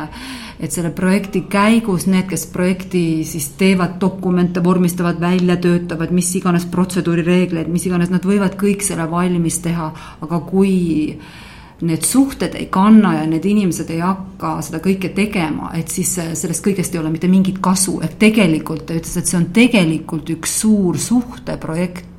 [0.59, 6.67] et selle projekti käigus need, kes projekti siis teevad, dokumente vormistavad, välja töötavad, mis iganes
[6.71, 9.91] protseduurireegleid, mis iganes, nad võivad kõik selle valmis teha,
[10.27, 10.73] aga kui
[11.15, 11.35] äh,
[11.81, 16.65] need suhted ei kanna ja need inimesed ei hakka seda kõike tegema, et siis sellest
[16.65, 20.59] kõigest ei ole mitte mingit kasu, et tegelikult ta ütles, et see on tegelikult üks
[20.63, 22.16] suur suhteprojekt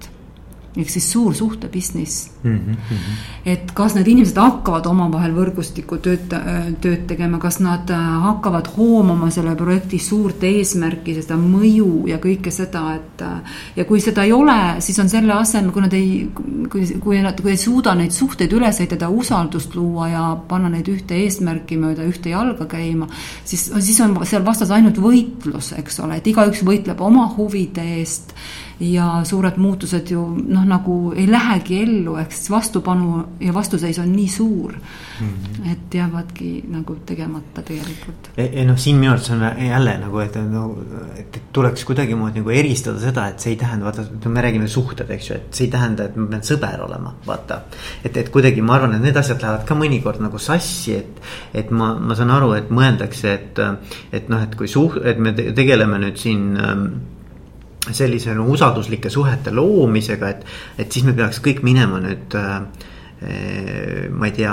[0.78, 2.58] ehk siis suur suhte business mm.
[2.58, 3.14] -hmm.
[3.44, 6.34] et kas need inimesed hakkavad omavahel võrgustikku tööd,
[6.80, 12.50] tööd tegema, kas nad äh, hakkavad hoomama selle projekti suurt eesmärki, seda mõju ja kõike
[12.54, 13.22] seda, et.
[13.22, 16.28] Äh, ja kui seda ei ole, siis on selle asemel, kui nad ei,
[16.70, 20.88] kui, kui nad, kui ei suuda neid suhteid üles ehitada, usaldust luua ja panna neid
[20.88, 23.08] ühte eesmärki mööda ühte jalga käima.
[23.44, 28.34] siis, siis on seal vastas ainult võitlus, eks ole, et igaüks võitleb oma huvide eest
[28.80, 34.12] ja suured muutused ju noh, nagu ei lähegi ellu, ehk siis vastupanu ja vastuseis on
[34.12, 35.26] nii suur mm.
[35.26, 35.72] -hmm.
[35.72, 38.30] et jäävadki nagu tegemata tegelikult.
[38.36, 40.78] ei noh, siin minu arvates on jälle nagu, et no,
[41.16, 45.30] et tuleks kuidagimoodi nagu eristada seda, et see ei tähenda, vaata, me räägime suhted, eks
[45.30, 47.60] ju, et see ei tähenda, et ma pean sõber olema, vaata.
[48.04, 51.20] et, et kuidagi ma arvan, et need asjad lähevad ka mõnikord nagu sassi, et,
[51.54, 53.62] et ma, ma saan aru, et mõeldakse, et,
[54.12, 56.90] et noh, et kui suht-, et me tegeleme nüüd siin ähm,
[57.90, 62.60] sellise no, usalduslike suhete loomisega, et, et siis me peaks kõik minema nüüd äh,.
[64.14, 64.52] ma ei tea,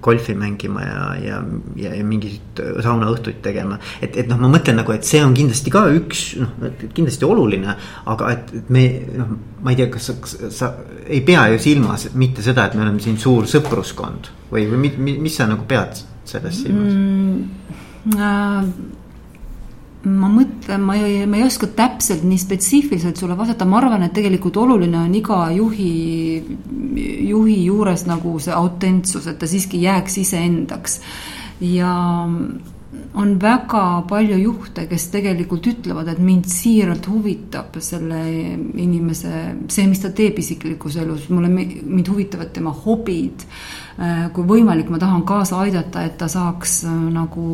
[0.00, 1.38] golfi mängima ja, ja,
[1.76, 3.78] ja, ja mingeid saunaõhtuid tegema.
[4.00, 6.54] et, et noh, ma mõtlen nagu, et see on kindlasti ka üks noh,
[6.94, 7.74] kindlasti oluline,
[8.12, 8.84] aga et, et me
[9.18, 10.70] noh, ma ei tea, kas sa, sa
[11.04, 15.18] ei pea ju silmas mitte seda, et me oleme siin suur sõpruskond või, või mis,
[15.26, 18.16] mis sa nagu pead selles silmas mm,?
[18.16, 18.97] äh
[20.06, 24.14] ma mõtlen, ma ei, ma ei oska täpselt nii spetsiifiliselt sulle vastata, ma arvan, et
[24.14, 25.92] tegelikult oluline on iga juhi,
[27.26, 31.00] juhi juures nagu see autentsus, et ta siiski jääks iseendaks.
[31.60, 31.92] ja
[33.14, 40.00] on väga palju juhte, kes tegelikult ütlevad, et mind siiralt huvitab selle inimese, see, mis
[40.02, 43.44] ta teeb isiklikus elus, mulle, mind huvitavad tema hobid.
[43.98, 47.46] Äh, kui võimalik, ma tahan kaasa aidata, et ta saaks äh, nagu,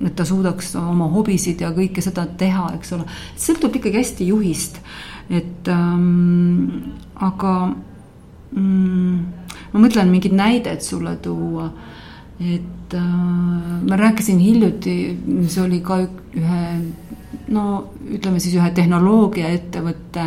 [0.00, 3.04] et ta suudaks oma hobisid ja kõike seda teha, eks ole.
[3.36, 4.80] sõltub ikkagi hästi juhist,
[5.28, 7.52] et ähm, aga
[8.56, 9.18] mm,
[9.74, 11.68] ma mõtlen mingit näidet sulle tuua
[12.40, 13.04] et äh,
[13.84, 14.96] ma rääkisin hiljuti,
[15.44, 16.00] see oli ka
[16.40, 16.64] ühe
[17.52, 17.64] no
[18.08, 20.26] ütleme siis ühe tehnoloogiaettevõtte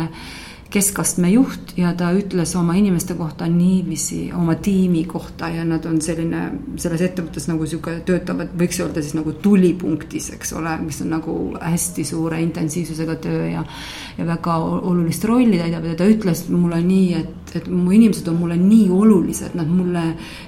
[0.74, 6.00] keskastme juht ja ta ütles oma inimeste kohta niiviisi, oma tiimi kohta ja nad on
[6.02, 6.44] selline,
[6.82, 11.36] selles ettevõttes nagu sihuke töötavad, võiks öelda siis nagu tulipunktis, eks ole, mis on nagu
[11.60, 13.62] hästi suure intensiivsusega töö ja
[14.18, 18.38] ja väga olulist rolli täidab ja ta ütles mulle nii, et, et mu inimesed on
[18.38, 20.04] mulle nii olulised, nad mulle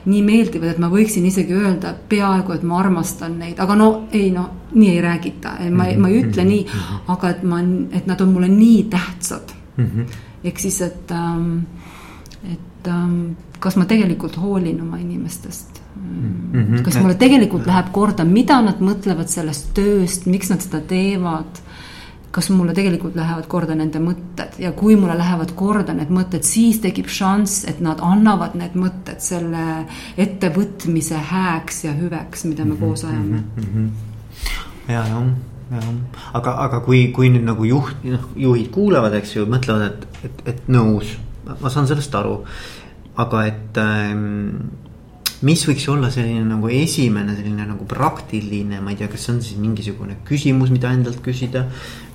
[0.06, 4.30] nii meeldivad, et ma võiksin isegi öelda peaaegu, et ma armastan neid, aga no ei
[4.34, 6.80] no, nii ei räägita, ma, ma ei ütle nii,
[7.14, 7.62] aga et ma,
[7.94, 10.06] et nad on mulle nii tähtsad mm -hmm..
[10.44, 11.58] ehk siis, et, ähm,
[12.52, 16.52] et ähm, kas ma tegelikult hoolin oma inimestest mm.
[16.52, 16.82] -hmm.
[16.82, 21.62] kas mulle tegelikult läheb korda, mida nad mõtlevad sellest tööst, miks nad seda teevad
[22.36, 26.82] kas mulle tegelikult lähevad korda nende mõtted ja kui mulle lähevad korda need mõtted, siis
[26.84, 29.86] tekib šanss, et nad annavad need mõtted selle
[30.20, 33.64] ettevõtmise hääks ja hüveks, mida me mm -hmm, koos ajame mm.
[33.74, 33.88] -hmm.
[34.88, 35.90] ja, jah jah,
[36.38, 40.42] aga, aga kui, kui nüüd nagu juht, noh juhid kuulavad, eks ju, mõtlevad, et, et,
[40.54, 42.40] et nõus, ma saan sellest aru.
[43.16, 44.66] aga et ähm,
[45.44, 49.40] mis võiks olla selline nagu esimene selline nagu praktiline, ma ei tea, kas see on
[49.44, 51.66] siis mingisugune küsimus, mida endalt küsida.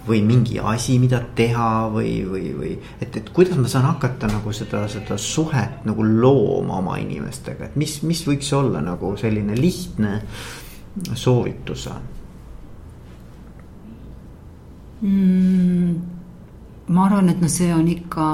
[0.01, 4.49] või mingi asi, mida teha või, või, või et, et kuidas ma saan hakata nagu
[4.49, 10.15] seda, seda suhet nagu looma oma inimestega, et mis, mis võiks olla nagu selline lihtne
[11.13, 11.85] soovitus
[15.01, 15.95] mm,?
[16.91, 18.25] ma arvan, et noh, see on ikka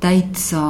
[0.00, 0.62] täitsa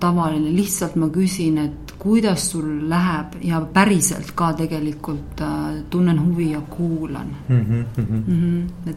[0.00, 6.50] tavaline, lihtsalt ma küsin, et kuidas sul läheb ja päriselt ka tegelikult äh, tunnen huvi
[6.50, 7.60] ja kuulan mm.
[7.60, 8.90] -hmm, mm -hmm.
[8.90, 8.96] et,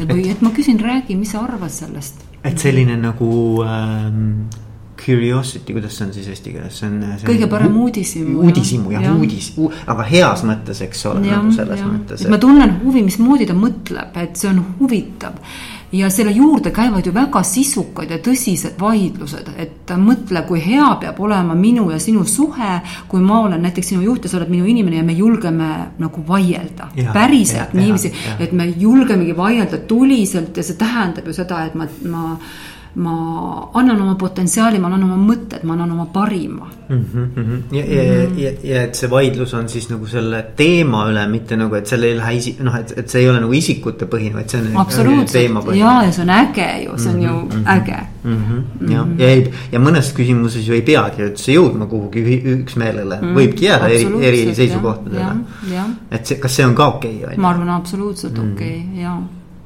[0.00, 2.24] et või et ma küsin, räägi, mis sa arvad sellest.
[2.44, 4.48] et selline nagu ähm,
[5.06, 7.00] Curiosity, kuidas see on siis eesti keeles, see on.
[7.24, 8.44] kõige parem uudishimu.
[8.44, 9.50] uudishimu jah ja., uudis,
[9.88, 11.88] aga heas mõttes, eks ole, nagu selles ja.
[11.88, 12.24] mõttes.
[12.24, 12.30] Et...
[12.32, 15.38] ma tunnen huvi, mismoodi ta mõtleb, et see on huvitav.
[15.92, 21.18] ja selle juurde käivad ju väga sisukad ja tõsised vaidlused, et mõtle, kui hea peab
[21.18, 22.80] olema minu ja sinu suhe.
[23.08, 26.24] kui ma olen näiteks sinu juht ja sa oled minu inimene ja me julgeme nagu
[26.28, 26.90] vaielda.
[27.12, 32.36] päriselt niiviisi, et me julgemegi vaielda tuliselt ja see tähendab ju seda, et ma, ma
[32.94, 37.04] ma annan oma potentsiaali, ma annan oma mõtted, ma annan oma parima mm.
[37.14, 37.62] -hmm.
[37.76, 41.56] ja, ja, ja, ja, ja et see vaidlus on siis nagu selle teema üle, mitte
[41.56, 44.34] nagu, et seal ei lähe isi-, noh, et, et see ei ole nagu isikute põhine,
[44.34, 44.76] vaid see on.
[44.82, 47.54] absoluutselt, ja, ja see on äge ju, see on mm -hmm.
[47.54, 47.66] ju mhm.
[47.76, 48.36] äge mm.
[48.36, 48.92] -hmm.
[48.92, 53.34] jah, ja ei, ja mõnes küsimuses ju ei peagi üldse jõudma kuhugi üksmeelele mm, -hmm.
[53.38, 55.84] võibki jääda eri, eri seisukohtadele.
[56.10, 57.36] et see, kas see on ka okei okay,?
[57.36, 58.52] ma arvan, absoluutselt mm -hmm.
[58.52, 59.14] okei okay,, ja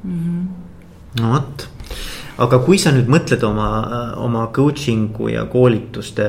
[0.03, 0.19] mm.
[0.19, 1.21] -hmm.
[1.21, 1.74] no vot
[2.41, 3.67] aga kui sa nüüd mõtled oma,
[4.19, 6.25] oma coaching'u ja koolituste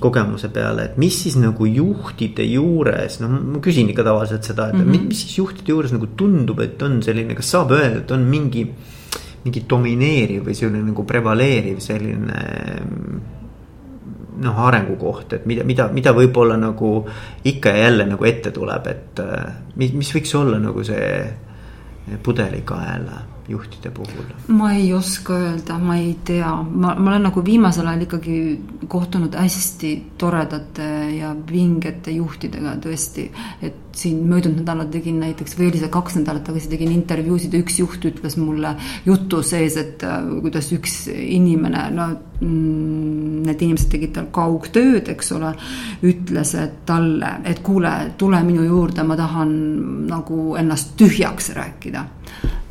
[0.00, 4.78] kogemuse peale, et mis siis nagu juhtide juures, noh, ma küsin ikka tavaliselt seda, et
[4.78, 5.08] mm -hmm.
[5.10, 8.68] mis siis juhtide juures nagu tundub, et on selline, kas saab öelda, et on mingi.
[9.46, 12.40] mingi domineeriv või selline nagu prevaleeriv selline
[14.42, 17.06] noh, arengukoht, et mida, mida, mida võib-olla nagu
[17.44, 19.22] ikka ja jälle nagu ette tuleb, et
[19.76, 23.06] mis, mis võiks olla nagu see pudelikael
[23.48, 24.30] juhtide puhul?
[24.48, 28.36] ma ei oska öelda, ma ei tea, ma, ma olen nagu viimasel ajal ikkagi
[28.88, 33.30] kohtunud hästi toredate ja vingete juhtidega tõesti.
[33.62, 37.62] et siin möödunud nädalal tegin näiteks või oli see kaks nädalat tagasi tegin intervjuusid ja
[37.62, 38.74] üks juht ütles mulle
[39.06, 45.32] jutu sees, et äh, kuidas üks inimene, no mm, need inimesed tegid tal kaugtööd, eks
[45.36, 45.54] ole.
[46.06, 49.56] ütles, et talle, et kuule, tule minu juurde, ma tahan
[50.10, 52.04] nagu ennast tühjaks rääkida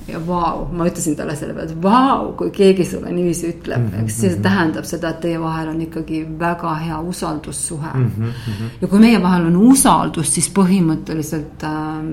[0.07, 3.87] ja vau, ma ütlesin talle selle peale, et vau, kui keegi sulle niiviisi ütleb mm,
[3.89, 4.03] -hmm.
[4.03, 4.41] eks see mhm.
[4.45, 8.11] tähendab seda, et teie vahel on ikkagi väga hea usaldussuhe mm.
[8.17, 8.73] -hmm.
[8.81, 12.03] ja kui meie vahel on usaldus, siis põhimõtteliselt äh,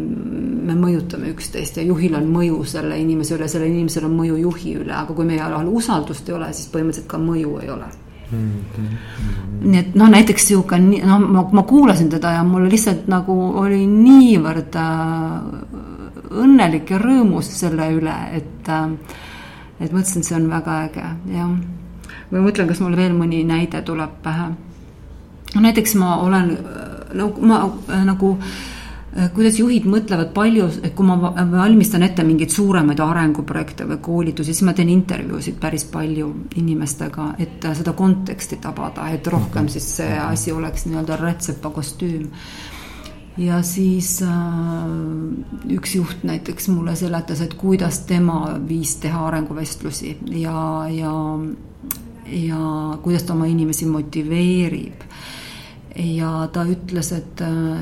[0.71, 4.77] me mõjutame üksteist ja juhil on mõju selle inimese üle, sellel inimesel on mõju juhi
[4.85, 7.93] üle, aga kui meie vahel usaldust ei ole, siis põhimõtteliselt ka mõju ei ole
[8.33, 9.69] Mm -hmm.
[9.71, 13.87] nii et noh, näiteks sihuke, noh, ma, ma kuulasin teda ja mul lihtsalt nagu oli
[13.87, 16.02] niivõrd äh,
[16.43, 18.91] õnnelik ja rõõmus selle üle, et, äh,
[19.81, 21.55] et mõtlesin, see on väga äge, jah.
[22.31, 24.53] ma mõtlen, kas mul veel mõni näide tuleb pähe.
[25.55, 26.59] no näiteks ma olen,
[27.15, 32.51] no ma äh, nagu äh, kuidas juhid mõtlevad palju, et kui ma valmistan ette mingeid
[32.51, 39.09] suuremaid arenguprojekte või koolitusi, siis ma teen intervjuusid päris palju inimestega, et seda konteksti tabada,
[39.11, 42.31] et rohkem siis see asi oleks nii-öelda rätsepa kostüüm
[43.37, 44.33] ja siis äh,
[45.73, 51.15] üks juht näiteks mulle seletas, et kuidas tema viis teha arenguvestlusi ja, ja,
[52.27, 52.63] ja
[53.03, 55.07] kuidas ta oma inimesi motiveerib.
[55.97, 57.41] ja ta ütles, et,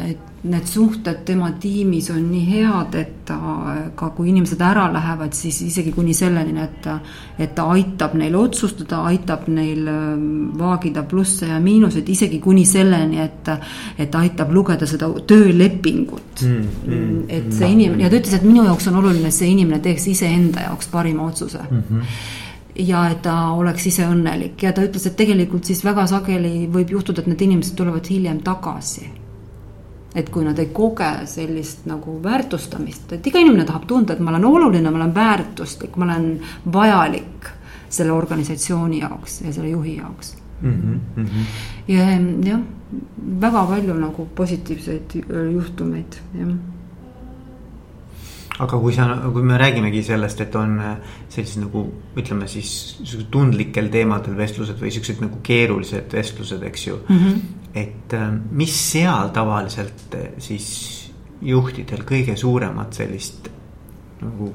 [0.08, 3.36] et need suhted tema tiimis on nii head, et ta
[3.96, 6.96] ka, kui inimesed ära lähevad, siis isegi kuni selleni, et ta,
[7.38, 10.24] et ta aitab neil otsustada, aitab neil ähm,
[10.58, 13.52] vaagida plusse ja miinuseid, isegi kuni selleni, et,
[13.98, 16.66] et ta aitab lugeda seda töölepingut mm,.
[16.88, 19.84] Mm, et see inimene ja ta ütles, et minu jaoks on oluline, et see inimene
[19.84, 21.88] teeks iseenda jaoks parima otsuse mm.
[21.90, 22.38] -hmm
[22.80, 26.94] ja et ta oleks ise õnnelik ja ta ütles, et tegelikult siis väga sageli võib
[26.94, 29.10] juhtuda, et need inimesed tulevad hiljem tagasi
[30.14, 34.32] et kui nad ei koge sellist nagu väärtustamist, et iga inimene tahab tunda, et ma
[34.32, 36.32] olen oluline, ma olen väärtuslik, ma olen
[36.72, 37.50] vajalik
[37.90, 41.00] selle organisatsiooni jaoks ja selle juhi jaoks mm.
[41.16, 41.46] -hmm.
[41.88, 42.10] ja
[42.50, 42.60] jah,
[43.40, 45.16] väga palju nagu positiivseid
[45.52, 46.54] juhtumeid, jah
[48.60, 50.96] aga kui sa, kui me räägimegi sellest, et on äh,
[51.32, 51.84] sellised nagu
[52.20, 57.16] ütleme siis tundlikel teemadel vestlused või siuksed nagu keerulised vestlused, eks ju mm.
[57.16, 57.40] -hmm.
[57.74, 60.70] Et äh, mis seal tavaliselt äh, siis
[61.40, 63.48] juhtidel kõige suuremat sellist
[64.20, 64.52] nagu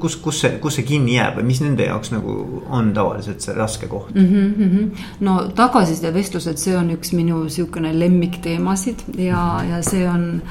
[0.00, 2.34] kus, kus see, kus see kinni jääb või mis nende jaoks nagu
[2.72, 4.26] on tavaliselt see raske koht mm?
[4.56, 5.06] -hmm.
[5.26, 10.42] no tagasiside vestlused, see on üks minu sihukene lemmikteemasid ja, ja see on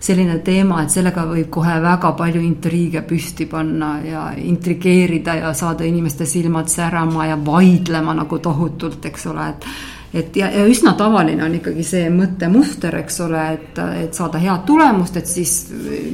[0.00, 5.84] selline teema, et sellega võib kohe väga palju intriige püsti panna ja intrigeerida ja saada
[5.84, 9.66] inimeste silmad särama ja vaidlema nagu tohutult, eks ole, et
[10.14, 14.64] et ja, ja üsna tavaline on ikkagi see mõttemuster, eks ole, et, et saada head
[14.68, 15.56] tulemust, et siis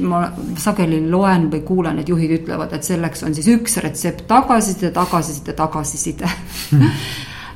[0.03, 0.25] ma
[0.59, 5.55] sageli loen või kuulen, et juhid ütlevad, et selleks on siis üks retsept tagasiside, tagasiside,
[5.57, 6.35] tagasiside.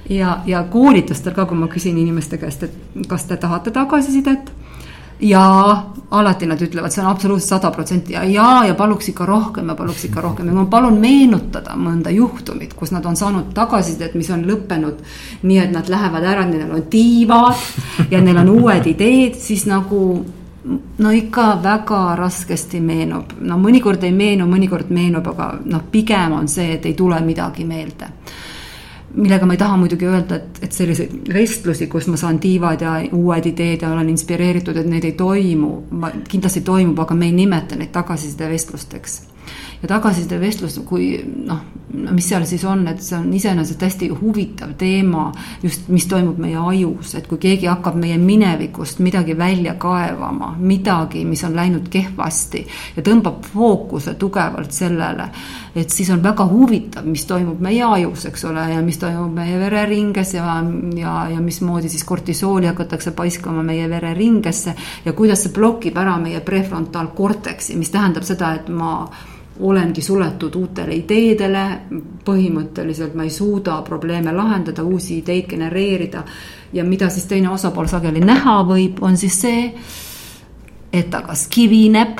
[0.09, 4.47] Ja, ja koolitustel ka, kui ma küsin inimeste käest, et kas te tahate tagasisidet
[5.19, 9.67] ja alati nad ütlevad, see on absoluutselt sada protsenti ja, ja, ja paluks ikka rohkem
[9.69, 10.47] ja paluks ikka rohkem.
[10.47, 15.03] Ja ma palun meenutada mõnda juhtumit, kus nad on saanud tagasisidet, mis on lõppenud
[15.43, 17.63] nii, et nad lähevad ära, neil on tiivad
[18.13, 20.03] ja neil on uued ideed, siis nagu
[20.99, 26.47] no ikka väga raskesti meenub, no mõnikord ei meenu, mõnikord meenub, aga noh, pigem on
[26.51, 28.09] see, et ei tule midagi meelde
[29.13, 32.97] millega ma ei taha muidugi öelda, et, et selliseid vestlusi, kus ma saan tiivad ja
[33.13, 35.71] uued ideed ja olen inspireeritud, et neid ei toimu,
[36.29, 39.21] kindlasti toimub, aga me ei nimeta neid tagasisidevestlusteks
[39.81, 44.75] ja tagasiside vestlus, kui noh, mis seal siis on, et see on iseenesest hästi huvitav
[44.77, 45.29] teema,
[45.63, 51.23] just mis toimub meie ajus, et kui keegi hakkab meie minevikust midagi välja kaevama, midagi,
[51.25, 52.65] mis on läinud kehvasti
[52.97, 55.29] ja tõmbab fookuse tugevalt sellele,
[55.75, 59.57] et siis on väga huvitav, mis toimub meie ajus, eks ole, ja mis toimub meie
[59.61, 60.59] vereringes ja,
[60.99, 66.43] ja, ja mismoodi siis kortisooli hakatakse paiskama meie vereringesse ja kuidas see blokib ära meie
[66.45, 69.07] prefrontaalkorteksi, mis tähendab seda, et ma
[69.59, 71.63] olengi suletud uutele ideedele,
[72.25, 76.23] põhimõtteliselt ma ei suuda probleeme lahendada, uusi ideid genereerida.
[76.73, 79.73] ja mida siis teine osapool sageli näha võib, on siis see,
[80.93, 82.19] et ta kas kivineb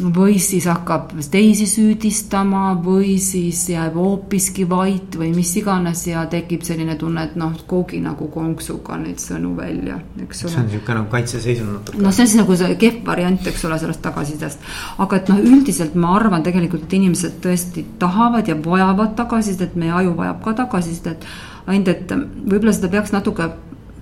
[0.00, 6.64] või siis hakkab teisi süüdistama või siis jääb hoopiski vait või mis iganes ja tekib
[6.64, 10.52] selline tunne, et noh, koogi nagu konksuga neid sõnu välja, eks ole.
[10.54, 12.00] see on niisugune nagu kaitseseisund natuke.
[12.00, 14.66] noh, see on siis nagu see kehv variant, eks ole, sellest tagasisidest.
[15.04, 19.92] aga et noh, üldiselt ma arvan tegelikult, et inimesed tõesti tahavad ja vajavad tagasisidet, meie
[20.00, 21.28] aju vajab ka tagasisidet.
[21.66, 23.52] ainult, et võib-olla seda peaks natuke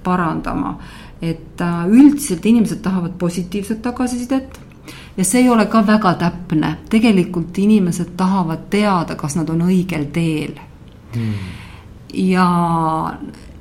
[0.07, 0.79] parandama,
[1.21, 4.70] et äh, üldiselt inimesed tahavad positiivset tagasisidet
[5.21, 10.07] ja see ei ole ka väga täpne, tegelikult inimesed tahavad teada, kas nad on õigel
[10.15, 10.55] teel.
[11.13, 11.35] Hmm..
[12.15, 12.47] ja,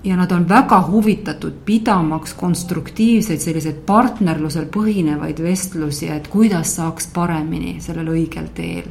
[0.04, 7.76] ja nad on väga huvitatud pidamaks konstruktiivseid selliseid partnerlusel põhinevaid vestlusi, et kuidas saaks paremini
[7.84, 8.88] sellel õigel teel.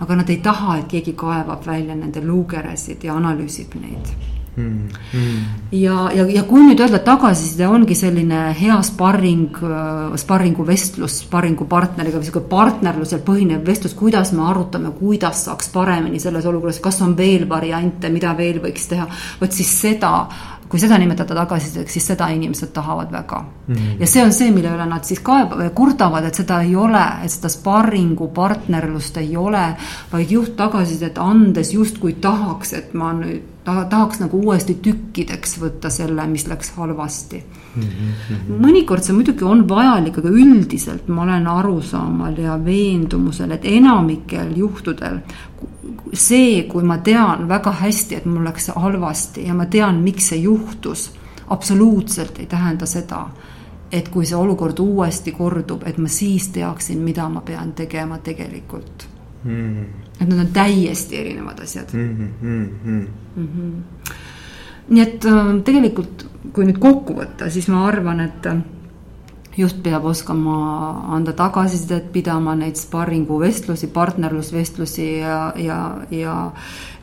[0.00, 4.14] aga nad ei taha, et keegi kaevab välja nende luukeresid ja analüüsib neid
[4.56, 5.44] Mm, mm.
[5.72, 11.64] ja, ja, ja kui nüüd öelda, tagasiside ongi selline hea sparring, äh, sparringu vestlus sparringu
[11.70, 17.00] partneriga või sihuke partnerlusel põhinev vestlus, kuidas me arutame, kuidas saaks paremini selles olukorras, kas
[17.00, 19.06] on veel variante, mida veel võiks teha.
[19.40, 20.12] vot siis seda
[20.72, 23.88] kui seda nimetada tagasisideks, siis seda inimesed tahavad väga mm.
[24.00, 27.32] ja see on see, mille üle nad siis ja kurdavad, et seda ei ole, et
[27.32, 29.64] seda sparringu partnerlust ei ole,
[30.12, 35.90] vaid juht tagasisidet andes justkui tahaks, et ma nüüd ta tahaks nagu uuesti tükkideks võtta
[35.90, 37.38] selle, mis läks halvasti
[37.76, 37.82] mm.
[37.82, 38.58] -hmm.
[38.64, 45.20] mõnikord see muidugi on vajalik, aga üldiselt ma olen arusaamal ja veendumusel, et enamikel juhtudel
[46.12, 50.42] see, kui ma tean väga hästi, et mul läks halvasti ja ma tean, miks see
[50.44, 51.10] juhtus,
[51.48, 53.26] absoluutselt ei tähenda seda,
[53.92, 59.08] et kui see olukord uuesti kordub, et ma siis teaksin, mida ma pean tegema tegelikult
[59.44, 60.01] mm..
[60.22, 62.28] Et need on täiesti erinevad asjad mm.
[62.42, 62.68] -hmm.
[62.82, 63.06] Mm
[63.36, 63.72] -hmm.
[64.88, 68.46] nii et äh, tegelikult, kui nüüd kokku võtta, siis ma arvan, et
[69.56, 70.54] juht peab oskama
[71.16, 76.36] anda tagasisidet, pidama neid sparringuvestlusi, partnerlusvestlusi ja, ja, ja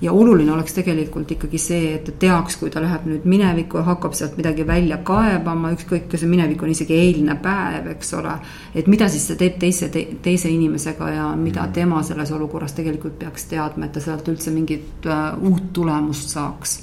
[0.01, 3.85] ja oluline oleks tegelikult ikkagi see, et ta teaks, kui ta läheb nüüd minevikku ja
[3.89, 8.37] hakkab sealt midagi välja kaebama, ükskõik, kas see minevik on isegi eilne päev, eks ole.
[8.75, 11.73] et mida siis see teeb teise te,, teise inimesega ja mida mm.
[11.75, 16.79] tema selles olukorras tegelikult peaks teadma, et ta sealt üldse mingit uh, uut tulemust saaks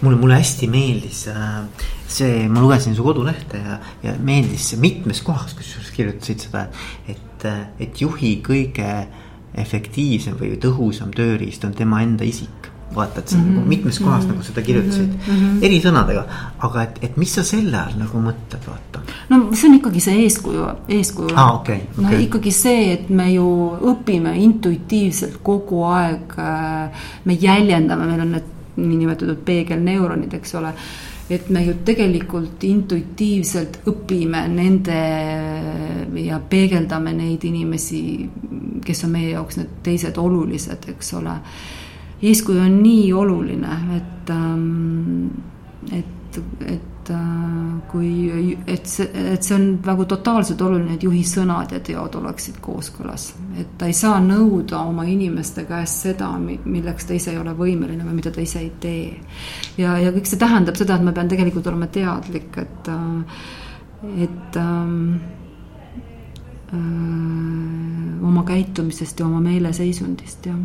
[0.00, 1.60] mulle, mulle hästi meeldis äh,
[2.08, 6.66] see, ma lugesin su kodulehte ja, ja meeldis see mitmes kohas, kusjuures kirjutasid seda,
[7.08, 7.48] et,
[7.80, 8.90] et juhi kõige
[9.56, 13.54] efektiivsem või tõhusam tööriist on tema enda isik vaata, et sa mm -hmm.
[13.54, 14.32] nagu mitmes kohas mm -hmm.
[14.32, 15.64] nagu seda kirjutasid mm -hmm.
[15.64, 16.22] eri sõnadega,
[16.58, 19.00] aga et, et mis sa selle all nagu mõtled, vaata.
[19.28, 21.54] no see on ikkagi see eeskuju, eeskuju ah,.
[21.54, 22.04] Okay, okay.
[22.04, 26.34] no ikkagi see, et me ju õpime intuitiivselt kogu aeg.
[26.38, 26.90] Äh,
[27.24, 30.72] me jäljendame, meil on need niinimetatud peegelneuronid, eks ole
[31.30, 34.98] et me ju tegelikult intuitiivselt õpime nende
[36.22, 38.00] ja peegeldame neid inimesi,
[38.86, 41.34] kes on meie jaoks need teised olulised, eks ole.
[42.22, 45.26] eeskuju on nii oluline, et, ähm,
[45.92, 51.22] et, et et äh, kui, et see, et see on nagu totaalselt oluline, et juhi
[51.26, 53.28] sõnad ja teod oleksid kooskõlas.
[53.58, 58.04] et ta ei saa nõuda oma inimeste käest seda, milleks ta ise ei ole võimeline
[58.04, 59.14] või mida ta ise ei tee.
[59.78, 63.46] ja, ja kõik see tähendab seda, et ma pean tegelikult olema teadlik, et, äh,
[64.26, 65.14] et ähm,
[66.74, 70.58] äh, oma käitumisest ja oma meeleseisundist, jah.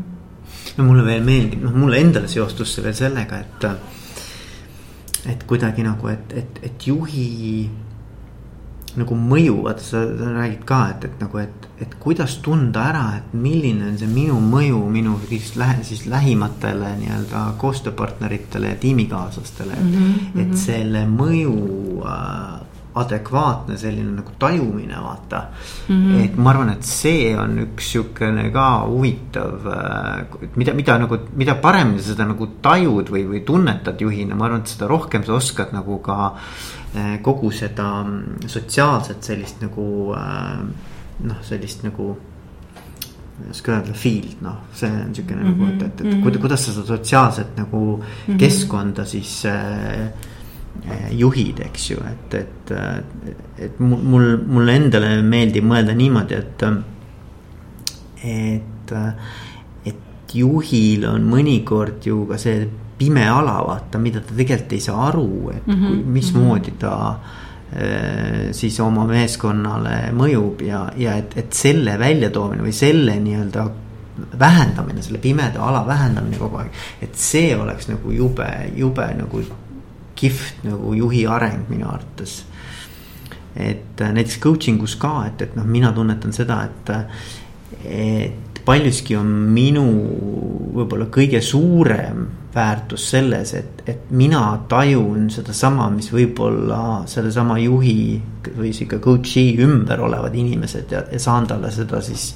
[0.78, 4.00] no mulle veel meeldib, noh, mulle endale seostus see veel sellega, et
[5.30, 7.70] et kuidagi nagu, et, et, et juhi
[9.00, 13.36] nagu mõju, vaata sa, räägid ka, et, et nagu, et, et kuidas tunda ära, et
[13.38, 19.94] milline on see minu mõju minu siis lähe-, siis lähimatele nii-öelda koostööpartneritele ja tiimikaaslastele mm.
[19.94, 20.42] -hmm.
[20.44, 21.56] et selle mõju
[22.04, 22.60] äh,
[22.96, 25.42] adekvaatne selline nagu tajumine, vaata
[25.88, 25.96] mm.
[25.96, 26.24] -hmm.
[26.24, 31.56] et ma arvan, et see on üks sihukene ka huvitav, äh, mida, mida nagu, mida
[31.56, 35.34] paremini sa seda nagu tajud või, või tunnetad juhina, ma arvan, et seda rohkem sa
[35.34, 36.34] oskad nagu ka
[36.96, 39.88] äh, kogu seda mm, sotsiaalset sellist nagu
[40.18, 40.60] äh,
[41.24, 42.18] noh, sellist nagu
[43.42, 45.58] ei oska öelda, field, noh, see on siukene mm -hmm.
[45.58, 46.42] nagu, et, et, et mm -hmm.
[46.42, 48.38] kuidas sa seda sotsiaalset nagu mm -hmm.
[48.38, 50.12] keskkonda siis äh,
[51.12, 52.72] juhid, eks ju, et, et,
[53.68, 56.64] et mul, mulle endale meeldib mõelda niimoodi, et,
[58.32, 58.94] et,
[59.92, 62.64] et juhil on mõnikord ju ka see
[63.02, 66.02] pime ala, vaata, mida ta tegelikult ei saa aru, et mm -hmm.
[66.18, 66.96] mismoodi ta
[67.74, 73.70] eh, siis oma meeskonnale mõjub ja, ja et, et selle väljatoomine või selle nii-öelda
[74.40, 76.70] vähendamine, selle pimeda ala vähendamine kogu aeg.
[77.02, 79.44] et see oleks nagu jube, jube nagu
[80.22, 82.44] kihvt nagu juhi areng minu arvates.
[83.56, 86.92] et äh, näiteks coaching us ka, et, et noh, mina tunnetan seda, et,
[87.84, 89.84] et paljuski on minu
[90.76, 98.20] võib-olla kõige suurem väärtus selles, et, et mina tajun sedasama, mis võib-olla sellesama juhi
[98.58, 102.32] või sihuke coach'i ümber olevad inimesed ja, ja saan talle seda siis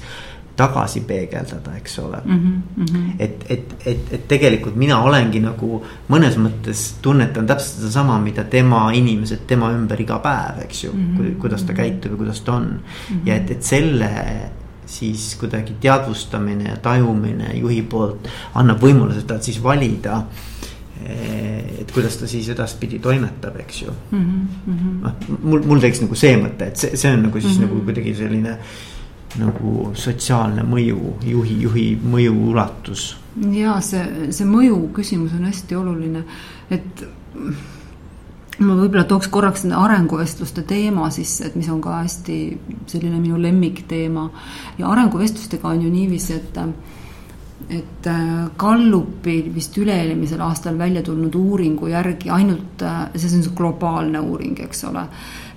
[0.56, 2.62] tagasi peegeldada, eks ole mm.
[2.76, 3.10] -hmm.
[3.18, 8.90] et, et, et, et tegelikult mina olengi nagu mõnes mõttes tunnetan täpselt sedasama, mida tema
[8.92, 11.16] inimesed tema ümber iga päev, eks ju mm.
[11.16, 11.36] -hmm.
[11.40, 12.80] kuidas ta käitub ja kuidas ta on mm.
[13.10, 13.28] -hmm.
[13.28, 14.10] ja et, et selle
[14.86, 20.22] siis kuidagi teadvustamine ja tajumine juhi poolt annab võimaluse tal siis valida
[21.04, 24.48] eh, et kuidas ta siis edaspidi toimetab, eks ju mm.
[24.68, 25.00] -hmm.
[25.02, 27.68] noh, mul, mul tekkis nagu see mõte, et see, see on nagu siis mm -hmm.
[27.68, 28.95] nagu kuidagi selline äh,
[29.40, 33.06] nagu sotsiaalne mõju, juhi, juhi mõju ulatus.
[33.52, 36.24] ja see, see mõju küsimus on hästi oluline,
[36.70, 37.04] et
[38.58, 42.38] ma võib-olla tooks korraks arenguvestluste teema sisse, et mis on ka hästi
[42.88, 44.30] selline minu lemmikteema
[44.78, 46.60] ja arenguvestlustega on ju niiviisi, et
[47.70, 48.08] et
[48.58, 52.84] Gallupi vist üle-eelmisel aastal välja tulnud uuringu järgi ainult,
[53.16, 55.02] see on globaalne uuring, eks ole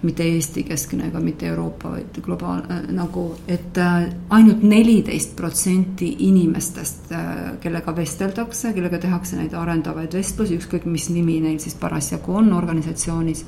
[0.01, 6.16] mitte Eesti keskne ega mitte Euroopa, vaid globaal- äh,, nagu, et äh, ainult neliteist protsenti
[6.20, 12.39] inimestest äh,, kellega vesteldakse, kellega tehakse neid arendavaid vestlusi, ükskõik mis nimi neil siis parasjagu
[12.39, 13.45] on organisatsioonis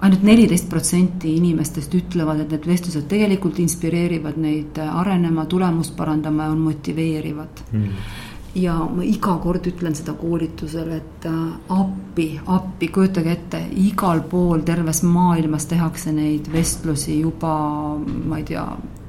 [0.00, 6.48] ainult neliteist protsenti inimestest ütlevad, et need vestlused tegelikult inspireerivad neid äh, arenema, tulemust parandama
[6.48, 8.16] ja on motiveerivad mm
[8.54, 11.38] ja ma iga kord ütlen seda koolitusel, et äh,
[11.74, 17.52] appi, appi, kujutage ette, igal pool terves maailmas tehakse neid vestlusi juba,
[17.98, 18.64] ma ei tea,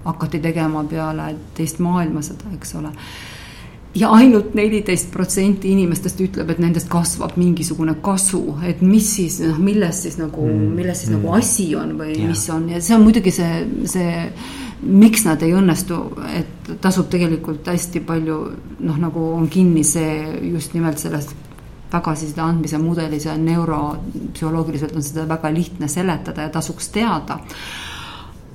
[0.05, 2.93] hakati tegema peale teist maailmasõda, eks ole.
[3.95, 9.57] Ja ainult neliteist protsenti inimestest ütleb, et nendest kasvab mingisugune kasu, et mis siis noh,
[9.61, 11.17] milles siis nagu mm., milles siis mm.
[11.17, 12.29] nagu asi on või ja.
[12.29, 14.13] mis on ja see on muidugi see, see
[14.79, 15.99] miks nad ei õnnestu,
[16.37, 18.39] et tasub tegelikult hästi palju
[18.85, 20.21] noh, nagu on kinni see
[20.51, 21.35] just nimelt sellest
[21.89, 27.39] tagasiside andmise mudelis ja neuropsühholoogiliselt on seda väga lihtne seletada ja tasuks teada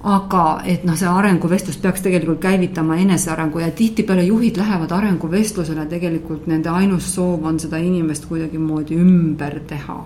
[0.04, 6.46] aga et noh, see arenguvestlus peaks tegelikult käivitama enesearengu ja tihtipeale juhid lähevad arenguvestlusele, tegelikult
[6.46, 10.04] nende ainus soov on seda inimest kuidagimoodi ümber teha.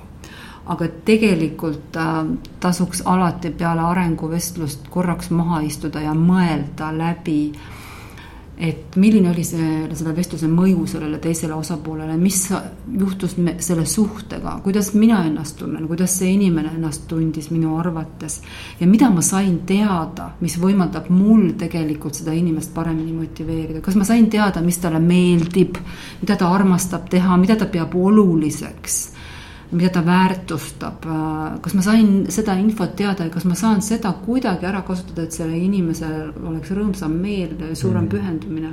[0.69, 2.27] aga tegelikult äh,
[2.61, 7.78] tasuks alati peale arenguvestlust korraks maha istuda ja mõelda läbi äh,
[8.59, 12.41] et milline oli see, selle vestluse mõju sellele teisele osapoolele, mis
[12.99, 18.41] juhtus selle suhtega, kuidas mina ennast tunnen, kuidas see inimene ennast tundis minu arvates.
[18.81, 24.05] ja mida ma sain teada, mis võimaldab mul tegelikult seda inimest paremini motiveerida, kas ma
[24.05, 25.79] sain teada, mis talle meeldib,
[26.23, 29.18] mida ta armastab teha, mida ta peab oluliseks
[29.71, 31.07] mida ta väärtustab,
[31.61, 35.37] kas ma sain seda infot teada ja kas ma saan seda kuidagi ära kasutada, et
[35.37, 38.13] sellel inimesel oleks rõõmsam meel, suurem mm.
[38.15, 38.73] pühendumine.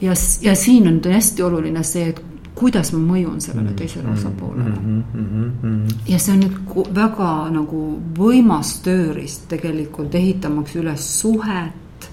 [0.00, 0.12] ja,
[0.42, 2.20] ja siin on hästi oluline see, et
[2.54, 3.76] kuidas ma mõjun sellele mm.
[3.78, 5.02] teisele osapoolele mm.
[5.14, 5.94] -hmm.
[6.08, 7.80] ja see on nüüd väga nagu
[8.18, 12.10] võimas tööriist tegelikult ehitamaks üles suhet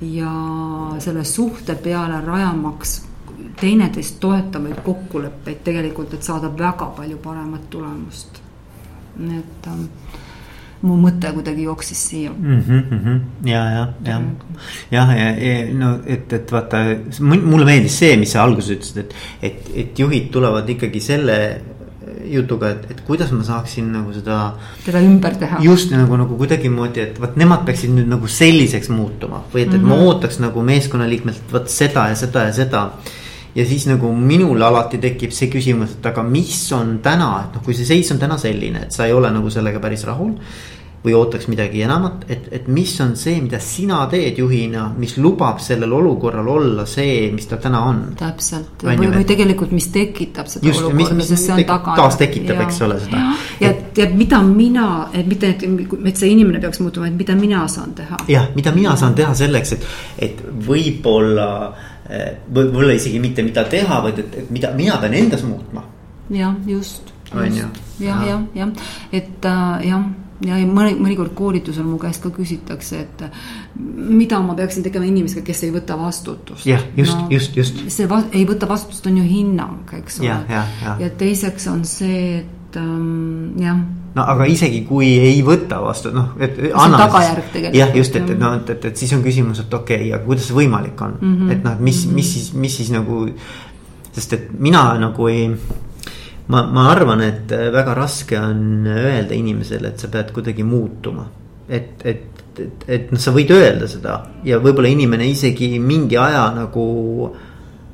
[0.00, 0.32] ja
[0.98, 3.09] selle suhte peale rajamaks
[3.60, 8.40] teineteist toetavaid kokkuleppeid tegelikult, et saada väga palju paremat tulemust.
[9.20, 9.88] nii et ähm,
[10.86, 12.60] mu mõte kuidagi jooksis siia mm.
[12.60, 13.18] -hmm,
[13.48, 14.20] ja, ja, ja,
[14.90, 16.78] jah, ja, ja no et, et vaata,
[17.20, 21.36] mulle meeldis see, mis sa alguses ütlesid, et, et, et juhid tulevad ikkagi selle
[22.30, 24.38] jutuga, et, et kuidas ma saaksin nagu seda.
[24.84, 25.60] teda ümber teha.
[25.64, 29.76] just nagu, nagu kuidagimoodi, et vot nemad peaksid nüüd nagu selliseks muutuma või et, et
[29.76, 29.88] mm -hmm.
[29.88, 30.06] ma mhm.
[30.06, 32.88] ootaks nagu meeskonnaliikmelt vot seda ja seda ja seda
[33.54, 37.64] ja siis nagu minul alati tekib see küsimus, et aga mis on täna, et noh,
[37.64, 40.36] kui see seis on täna selline, et sa ei ole nagu sellega päris rahul.
[41.00, 45.56] või ootaks midagi enamat, et, et mis on see, mida sina teed juhina, mis lubab
[45.64, 48.02] sellel olukorral olla see, mis ta täna on.
[48.20, 51.94] täpselt, või, või tegelikult, mis tekitab seda just, olukorda, sest see on taga.
[52.02, 53.22] taastekitab, eks ole, seda.
[53.64, 55.64] ja, ja mida mina, et mitte, et,
[56.20, 58.20] see inimene peaks muutuma, et mida mina saan teha.
[58.28, 59.88] jah, mida mina saan teha selleks, et,
[60.28, 61.48] et võib-olla
[62.50, 65.84] võib-olla isegi mitte mida teha, vaid et, et mida mina pean endas muutma.
[66.30, 67.12] jah, just.
[67.34, 67.68] on ju.
[68.00, 68.74] jah, jah, jah,
[69.12, 70.10] et äh, jah
[70.46, 73.24] ja mõni, mõnikord koolitusel mu käest ka küsitakse, et
[73.76, 76.66] mida ma peaksin tegema inimesega, kes ei võta vastutust.
[76.68, 77.82] jah, just no,, just, just.
[77.92, 80.30] see va ei võta vastutust on ju hinnang, eks ole.
[80.30, 80.96] ja, ja, ja.
[81.04, 83.82] ja teiseks on see, et ähm, jah
[84.14, 86.56] no aga isegi kui ei võta vastu, noh, et.
[86.58, 87.78] see on tagajärg tegelikult.
[87.78, 90.26] jah, just, et, et noh, et, et, et siis on küsimus, et okei okay,, aga
[90.26, 91.52] kuidas see võimalik on mm, -hmm.
[91.54, 93.26] et noh, et mis mis siis, mis siis nagu.
[94.10, 95.44] sest et mina nagu ei,
[96.50, 101.28] ma, ma arvan, et väga raske on öelda inimesele, et sa pead kuidagi muutuma.
[101.68, 106.50] et, et, et, et noh, sa võid öelda seda ja võib-olla inimene isegi mingi aja
[106.56, 107.30] nagu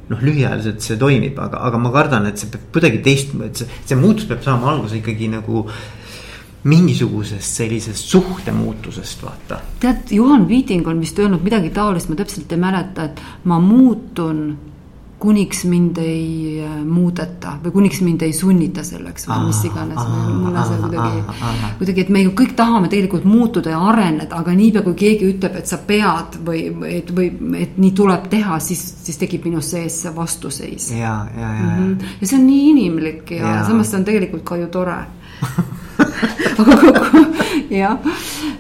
[0.09, 3.79] noh, lühiajaliselt see toimib, aga, aga ma kardan, et see peab kuidagi teistmoodi, et see,
[3.91, 5.96] see muutus peab saama alguse ikkagi nagu äh,
[6.67, 9.61] mingisugusest sellisest suhtemuutusest, vaata.
[9.81, 14.57] tead, Juhan Viiding on vist öelnud midagi taolist, ma täpselt ei mäleta, et ma muutun
[15.19, 20.03] kuniks mind ei äh, muudeta või kuniks mind ei sunnita selleks või mis iganes.
[20.43, 21.23] mulle see kuidagi,
[21.79, 25.57] kuidagi, et me ju kõik tahame tegelikult muutuda ja areneda, aga niipea kui keegi ütleb,
[25.57, 27.31] et sa pead või et, või
[27.63, 30.91] et nii tuleb teha, siis, siis tekib minu sees see vastuseis.
[30.93, 32.15] ja, ja, ja mm, -hmm.
[32.21, 33.65] ja see on nii inimlik ja, ja.
[33.67, 35.01] samas see on tegelikult ka ju tore
[35.99, 37.25] aga kogu
[37.71, 37.99] jah,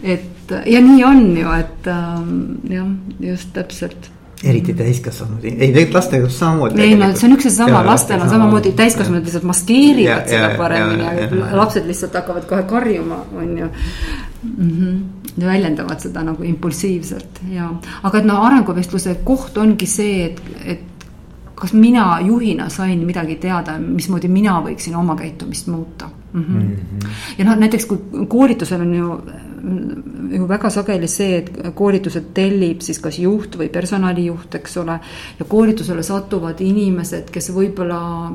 [0.02, 2.36] et ja nii on ju, et ähm,
[2.70, 4.10] jah, just täpselt
[4.44, 6.82] eriti täiskasvanud, ei tegelikult lastega samamoodi.
[6.82, 11.06] ei no see on üks ja seesama, lastel on samamoodi, täiskasvanud lihtsalt maskeerivad seda paremini,
[11.08, 14.68] aga lapsed lihtsalt hakkavad kohe karjuma, on ju mm.
[14.70, 15.46] -hmm.
[15.46, 17.70] väljendavad seda nagu impulsiivselt ja,
[18.02, 21.08] aga et noh, arenguvestluse koht ongi see, et, et
[21.54, 26.42] kas mina juhina sain midagi teada, mismoodi mina võiksin oma käitumist muuta mm.
[26.42, 26.62] -hmm.
[26.62, 27.08] Mm -hmm.
[27.38, 27.98] ja noh, näiteks kui
[28.28, 29.20] koolitusel on ju,
[30.38, 35.00] ju väga sageli see, et koolitused tellib siis kas juht või personalijuht, eks ole.
[35.38, 38.32] ja koolitusele satuvad inimesed, kes võib-olla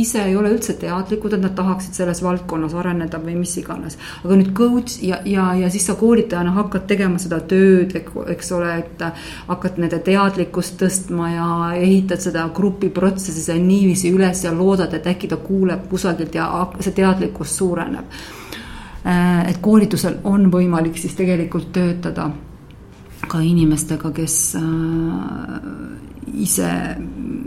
[0.00, 3.98] ise ei ole üldse teadlikud, et nad tahaksid selles valdkonnas areneda või mis iganes.
[4.24, 7.94] aga nüüd coach ja, ja, ja siis sa koolitajana hakkad tegema seda tööd,
[8.34, 9.04] eks ole, et
[9.48, 15.36] hakkad nende teadlikkust tõstma ja ehitad seda grupiprotsessi niiviisi üles ja loodad, et äkki ta
[15.36, 16.48] kuuleb kusagilt ja
[16.80, 18.22] see teadlikkus suureneb.
[19.02, 22.28] Äh, et koolitusel on võimalik siis tegelikult töötada
[23.28, 26.68] ka inimestega, kes äh, ise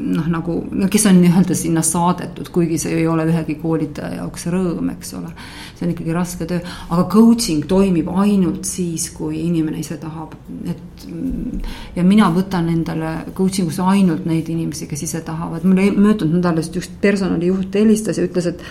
[0.06, 4.48] noh, nagu no kes on nii-öelda sinna saadetud, kuigi see ei ole ühegi koolitaja jaoks
[4.54, 5.32] rõõm, eks ole.
[5.76, 6.60] see on ikkagi raske töö,
[6.90, 10.36] aga coaching toimib ainult siis, kui inimene ise tahab,
[10.72, 11.08] et.
[11.96, 16.76] ja mina võtan endale coaching usse ainult neid inimesi, kes ise tahavad, mul möödunud nädalast
[16.76, 18.64] üks personalijuht helistas ja ütles, et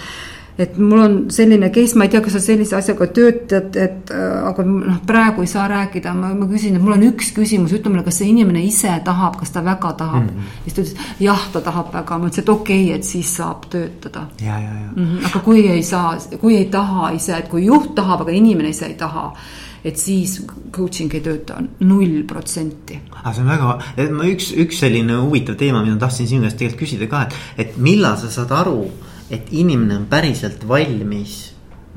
[0.59, 4.35] et mul on selline case, ma ei tea, kas sa sellise asjaga töötad, et äh,
[4.51, 7.91] aga noh, praegu ei saa rääkida, ma, ma küsin, et mul on üks küsimus, ütle
[7.91, 10.31] mulle, kas see inimene ise tahab, kas ta väga tahab mm.
[10.31, 10.63] -hmm.
[10.65, 13.67] siis ta ütles, jah, ta tahab väga, ma ütlesin, et okei okay,, et siis saab
[13.71, 14.29] töötada.
[14.97, 15.05] mm.
[15.05, 15.27] -hmm.
[15.27, 18.87] aga kui ei saa, kui ei taha ise, et kui juht tahab, aga inimene ise
[18.87, 19.33] ei taha
[19.85, 20.39] et siis
[20.73, 23.01] coaching ei tööta null protsenti.
[23.13, 23.79] aga see on väga,
[24.17, 27.77] ma üks, üks selline huvitav teema, mida tahtsin sinu käest tegelikult küsida ka, et, et
[27.77, 28.89] millal sa saad aru
[29.35, 31.35] et inimene on päriselt valmis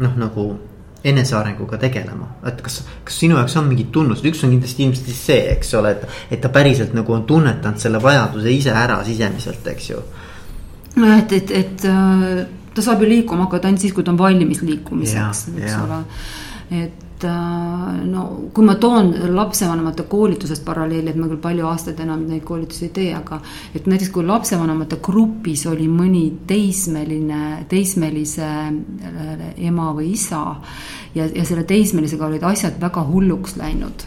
[0.01, 0.47] noh, nagu
[1.07, 5.39] enesearenguga tegelema, et kas, kas sinu jaoks on mingid tunnused, üks on kindlasti ilmselt see,
[5.53, 9.89] eks ole, et, et ta päriselt nagu on tunnetanud selle vajaduse ise ära sisemiselt, eks
[9.91, 10.01] ju.
[10.97, 12.41] nojah, et, et, et äh,
[12.75, 15.83] ta saab ju liikuma hakata ainult siis, kui ta on valmis liikumiseks, eks ja.
[15.85, 16.01] ole.
[16.83, 22.43] et no kui ma toon lapsevanemate koolitusest paralleeli, et ma küll palju aastaid enam neid
[22.45, 23.39] koolitusi ei tee, aga
[23.76, 30.43] et näiteks kui lapsevanemate grupis oli mõni teismeline, teismelise äh, ema või isa
[31.15, 34.05] ja, ja selle teismelisega olid asjad väga hulluks läinud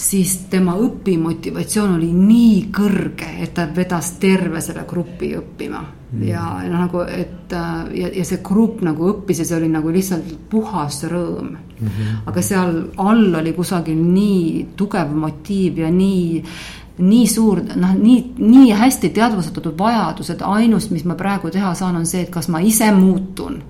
[0.00, 5.82] siis tema õpimotivatsioon oli nii kõrge, et ta vedas terve selle grupi õppima.
[6.26, 10.32] Ja noh, nagu, et ja, ja see grupp nagu õppis ja see oli nagu lihtsalt
[10.50, 11.86] puhas rõõm mm.
[11.86, 12.20] -hmm.
[12.26, 16.42] aga seal all oli kusagil nii tugev motiiv ja nii
[17.00, 21.96] nii suur, noh, nii, nii hästi teadvustatud vajadus, et ainus, mis ma praegu teha saan,
[21.96, 23.62] on see, et kas ma ise muutun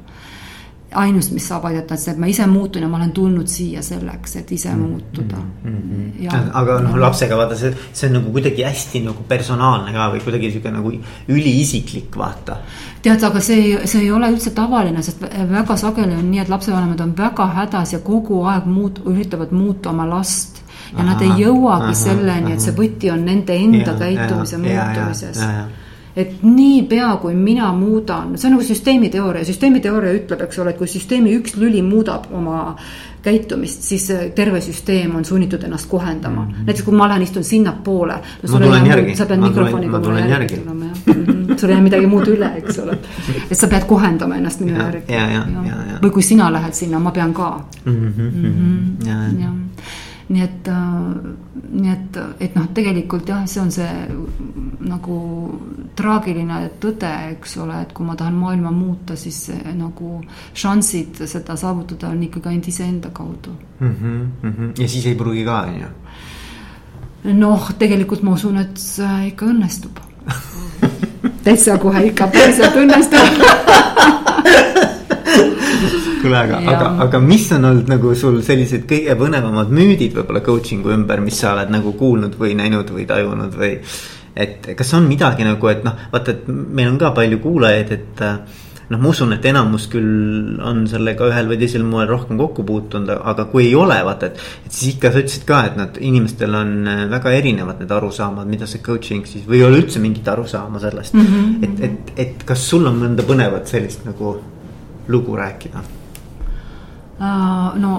[0.94, 3.82] ainus, mis saab aidata, on see, et ma ise muutun ja ma olen tulnud siia
[3.84, 5.42] selleks, et ise mm, muutuda.
[5.62, 5.74] Mm.
[5.74, 6.22] -hmm.
[6.24, 10.22] Ja, aga noh, lapsega vaata see, see on nagu kuidagi hästi nagu personaalne ka või
[10.24, 10.92] kuidagi sihuke nagu
[11.28, 12.56] üliisiklik, vaata.
[13.02, 17.00] tead, aga see, see ei ole üldse tavaline, sest väga sageli on nii, et lapsevanemad
[17.00, 20.58] on väga hädas ja kogu aeg muut-, üritavad muuta oma last.
[20.90, 24.56] Ja aha, nad ei jõuagi aha, selleni, et see võti on nende enda ja, käitumise
[24.56, 25.38] ja, muutumises.
[25.38, 30.58] Ja, ja, ja et niipea, kui mina muudan, see on nagu süsteemiteooria, süsteemiteooria ütleb, eks
[30.58, 32.76] ole, et kui süsteemi üks lüli muudab oma
[33.22, 36.50] käitumist, siis terve süsteem on sunnitud ennast kohendama mm.
[36.50, 36.66] -hmm.
[36.66, 38.52] näiteks kui ma lähen istun sinnapoole no,.
[38.52, 39.16] ma tulen järgi.
[39.16, 41.58] sa pead mikrofoniga mulle järgi, järgi tulema jah mm -hmm.
[41.58, 42.98] sul ei jää midagi muud üle, eks ole.
[43.50, 45.12] et sa pead kohendama ennast minu järgi.
[46.02, 47.94] või kui sina lähed sinna, ma pean ka mm.
[50.30, 50.82] Nii et, äh,
[51.70, 53.88] nii et, et noh, tegelikult jah, see on see
[54.86, 55.16] nagu
[55.98, 60.20] traagiline tõde, eks ole, et kui ma tahan maailma muuta, siis nagu
[60.54, 63.94] šansid seda saavutada on ikkagi ainult iseenda kaudu mm.
[63.94, 64.82] -hmm, mm -hmm.
[64.82, 65.90] ja siis ei pruugi ka, on ju?
[67.34, 70.00] noh, tegelikult ma usun, et see ikka õnnestub
[71.44, 73.42] täitsa kohe ikka päriselt õnnestub
[76.22, 80.94] kuule, aga, aga, aga mis on olnud nagu sul sellised kõige põnevamad müüdid võib-olla coaching'u
[80.94, 83.76] ümber, mis sa oled nagu kuulnud või näinud või tajunud või.
[84.40, 88.26] et kas on midagi nagu, et noh, vaata, et meil on ka palju kuulajaid, et
[88.90, 93.10] noh, ma usun, et enamus küll on sellega ühel või teisel moel rohkem kokku puutunud,
[93.32, 94.46] aga kui ei ole, vaata, et.
[94.66, 96.76] et siis ikka sa ütlesid ka, et nad, inimestel on
[97.12, 101.14] väga erinevad need arusaamad, mida see coaching siis või ei ole üldse mingit arusaama sellest
[101.14, 101.28] mm.
[101.34, 101.68] -hmm.
[101.68, 104.38] et, et, et kas sul on mõnda põnevat sellist nagu
[105.10, 105.82] lugu rääkida
[107.84, 107.94] no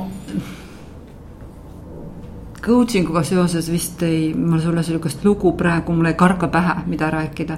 [2.62, 7.10] coaching uga seoses vist ei, mul sulle sihukest lugu praegu, mul ei karga pähe, mida
[7.12, 7.58] rääkida.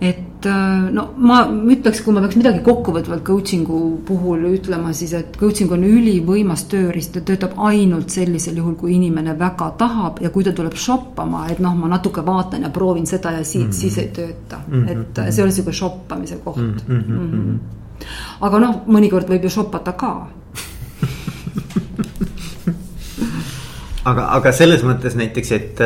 [0.00, 5.36] et äh, no ma ütleks, kui ma peaks midagi kokkuvõtvalt coaching'u puhul ütlema, siis et
[5.36, 10.46] coaching on ülivõimas tööriist, ta töötab ainult sellisel juhul, kui inimene väga tahab ja kui
[10.46, 13.80] ta tuleb shoppama, et noh, ma natuke vaatan ja proovin seda ja siit mm, -hmm.
[13.80, 14.88] siis ei tööta mm, -hmm.
[14.88, 16.74] et see ei ole sihuke shoppamise koht mm.
[16.88, 17.04] -hmm.
[17.10, 17.79] Mm -hmm.
[18.40, 20.12] Aga noh, mõnikord võib ju shoppata ka
[24.08, 25.82] aga, aga selles mõttes näiteks, et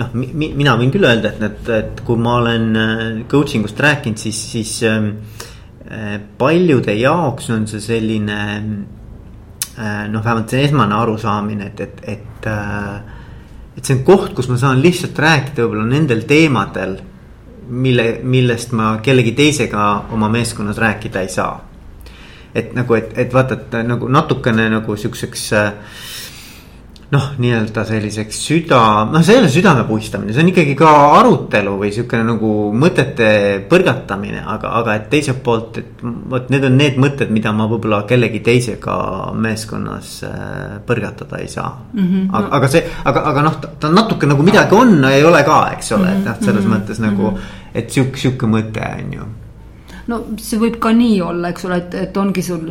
[0.00, 3.80] noh mi,, mina võin küll öelda, et need, et kui ma olen äh, coaching ust
[3.82, 11.72] rääkinud, siis, siis äh, paljude jaoks on see selline äh, noh, vähemalt see esmane arusaamine,
[11.72, 12.96] et, et, et äh,.
[13.76, 16.96] et see on koht, kus ma saan lihtsalt rääkida võib-olla nendel teemadel,
[17.66, 21.64] mille, millest ma kellegi teisega oma meeskonnas rääkida ei saa.
[22.54, 25.72] et nagu, et, et vaata, et nagu natukene nagu siukseks äh,
[27.14, 30.90] noh, nii-öelda selliseks süda, noh, see ei ole südame puistamine, see on ikkagi ka
[31.20, 33.28] arutelu või siukene nagu mõtete
[33.70, 38.02] põrgatamine, aga, aga et teiselt poolt, et vot need on need mõtted, mida ma võib-olla
[38.10, 38.98] kellegi teisega
[39.38, 42.02] meeskonnas äh, põrgatada ei saa mm.
[42.02, 42.28] -hmm.
[42.32, 45.94] aga, aga see, aga, aga noh, ta natuke nagu midagi on, ei ole ka, eks
[45.94, 46.78] ole, et noh, selles mm -hmm.
[46.80, 47.34] mõttes nagu,
[47.74, 49.32] et sihuke, sihuke mõte on ju
[50.10, 52.62] no see võib ka nii olla, eks ole, et, et ongi sul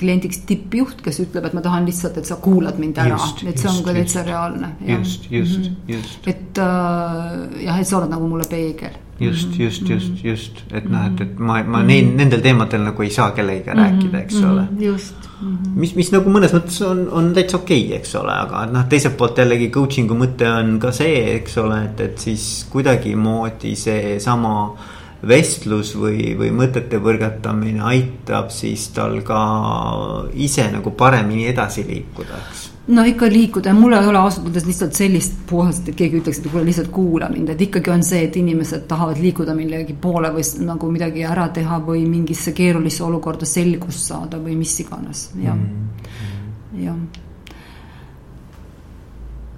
[0.00, 3.70] kliendiks tippjuht, kes ütleb, et ma tahan lihtsalt, et sa kuulad mind ära, et see
[3.70, 4.72] on ka täitsa reaalne.
[4.86, 5.92] just, just mm, -hmm.
[5.96, 6.26] just.
[6.26, 8.96] et äh, jah, et sa oled nagu mulle peegel.
[9.20, 10.28] just, mhm, just, just, mhm.
[10.28, 14.20] just, et noh, et, et ma, ma neid, nendel teemadel nagu ei saa kellegagi rääkida,
[14.20, 14.68] eks ole.
[14.78, 15.74] just Mm -hmm.
[15.78, 19.16] mis, mis nagu mõnes mõttes on, on täitsa okei okay,, eks ole, aga noh, teiselt
[19.16, 24.97] poolt jällegi coaching'u mõte on ka see, eks ole, et, et siis kuidagimoodi seesama äh,
[25.26, 29.40] vestlus või, või mõtete põrgatamine aitab siis tal ka
[30.38, 32.66] ise nagu paremini edasi liikuda, eks?
[32.88, 33.68] No ikka liikuda.
[33.68, 36.88] Ja mul ei ole ausalt öeldes lihtsalt sellist puhast, et keegi ütleks, et kuule lihtsalt
[36.94, 41.26] kuula mind, et ikkagi on see, et inimesed tahavad liikuda millegi poole või nagu midagi
[41.28, 45.56] ära teha või mingisse keerulisse olukorda selgust saada või mis iganes, jah.
[45.56, 45.88] Mm.
[46.08, 47.26] -hmm., jah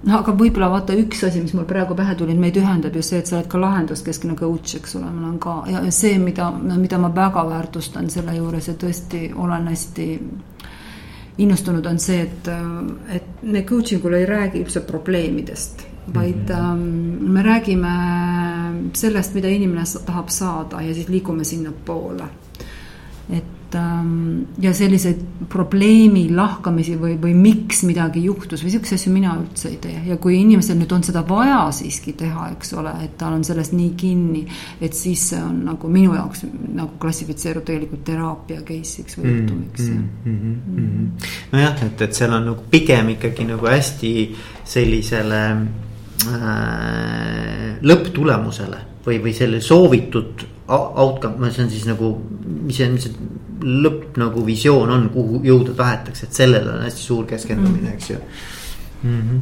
[0.07, 3.19] no aga võib-olla vaata üks asi, mis mul praegu pähe tuli, meid ühendab ju see,
[3.21, 6.99] et sa oled ka lahenduskeskne coach, eks ole, mul on ka ja see, mida, mida
[7.01, 10.07] ma väga väärtustan selle juures ja tõesti olen hästi
[11.41, 12.51] innustunud, on see, et,
[13.13, 17.31] et me coaching ul ei räägi üldse probleemidest, vaid mm -hmm.
[17.37, 17.95] me räägime
[18.93, 22.23] sellest, mida inimene tahab saada ja siis liigume sinnapoole.
[23.29, 23.60] et
[24.61, 25.19] ja selliseid
[25.49, 30.17] probleemi lahkamisi või, või miks midagi juhtus või siukseid asju mina üldse ei tee ja
[30.21, 33.91] kui inimesel nüüd on seda vaja siiski teha, eks ole, et tal on sellest nii
[33.99, 34.43] kinni,
[34.81, 36.45] et siis see on nagu minu jaoks
[36.75, 41.27] nagu klassifitseerub tegelikult teraapia case'iks või juhtumiks mm, mm, mm, mm, mm.
[41.55, 44.13] nojah, et, et seal on nagu pigem ikkagi nagu hästi
[44.75, 45.43] sellisele
[46.31, 52.13] äh, lõpptulemusele või, või selle soovitud outcome, see on siis nagu,
[52.63, 57.07] mis see, mis see lõpp nagu visioon on, kuhu jõuda tahetakse, et sellele on hästi
[57.07, 59.17] suur keskendumine mm., eks ju mm.
[59.17, 59.41] -hmm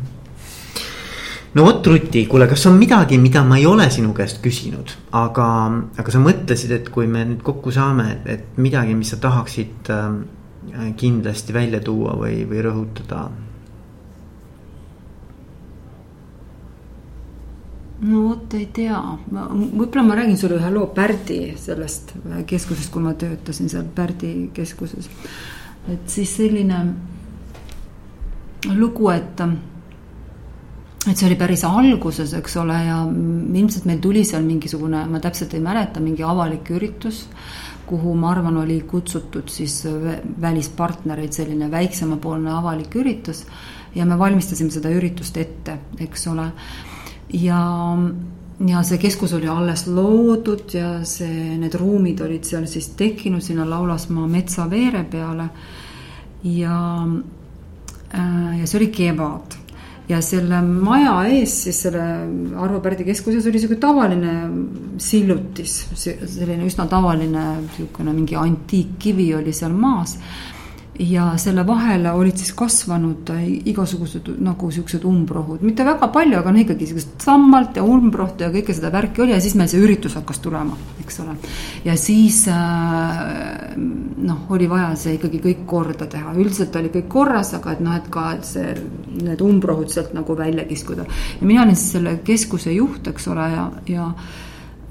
[1.54, 5.48] no vot, Ruti, kuule, kas on midagi, mida ma ei ole sinu käest küsinud, aga,
[5.98, 9.90] aga sa mõtlesid, et kui me nüüd kokku saame, et, et midagi, mis sa tahaksid
[9.90, 13.30] äh, kindlasti välja tuua või, või rõhutada
[18.02, 22.14] no vot, ei tea, võib-olla ma räägin sulle ühe loo Pärdi sellest
[22.48, 25.10] keskusest, kui ma töötasin seal Pärdi keskuses.
[25.90, 26.80] et siis selline
[28.76, 29.42] lugu, et,
[31.08, 35.56] et see oli päris alguses, eks ole, ja ilmselt meil tuli seal mingisugune, ma täpselt
[35.56, 37.26] ei mäleta, mingi avalik üritus
[37.90, 39.82] kuhu ma arvan, oli kutsutud siis
[40.42, 43.46] välispartnereid, selline väiksemapoolne avalik üritus.
[43.96, 46.46] Ja me valmistasime seda üritust ette, eks ole
[47.34, 47.62] ja,
[48.68, 53.68] ja see keskus oli alles loodud ja see, need ruumid olid seal siis tekkinud sinna
[53.70, 55.50] Laulasmaa metsaveere peale.
[56.44, 57.08] ja,
[58.14, 59.60] äh, ja see oli kevad
[60.10, 62.04] ja selle maja ees siis selle
[62.58, 64.34] Arvo Pärdi keskuses oli sihuke tavaline
[64.98, 70.18] sillutis, selline üsna tavaline niisugune mingi antiikkivi oli seal maas
[71.00, 73.30] ja selle vahele olid siis kasvanud
[73.72, 78.50] igasugused nagu siuksed umbrohud, mitte väga palju, aga no ikkagi siukest sammalt ja umbrohtu ja
[78.52, 81.38] kõike seda värki oli ja siis meil see üritus hakkas tulema, eks ole.
[81.86, 83.24] ja siis äh,
[83.78, 87.96] noh, oli vaja see ikkagi kõik korda teha, üldiselt oli kõik korras, aga et noh,
[87.96, 88.76] et ka et see,
[89.24, 91.08] need umbrohud sealt nagu välja kiskuda.
[91.40, 94.12] ja mina olin siis selle keskuse juht, eks ole, ja, ja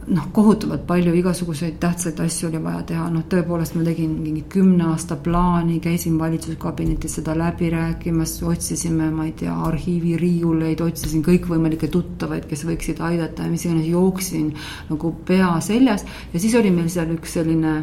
[0.09, 4.89] noh, kohutavalt palju igasuguseid tähtsaid asju oli vaja teha, noh, tõepoolest ma tegin mingi kümne
[4.93, 12.49] aasta plaani, käisin valitsuskabinetis seda läbi rääkimas, otsisime, ma ei tea, arhiiviriiuleid, otsisin kõikvõimalikke tuttavaid,
[12.49, 14.53] kes võiksid aidata ja mis iganes, jooksin
[14.91, 16.07] nagu pea seljas.
[16.33, 17.83] Ja siis oli meil seal üks selline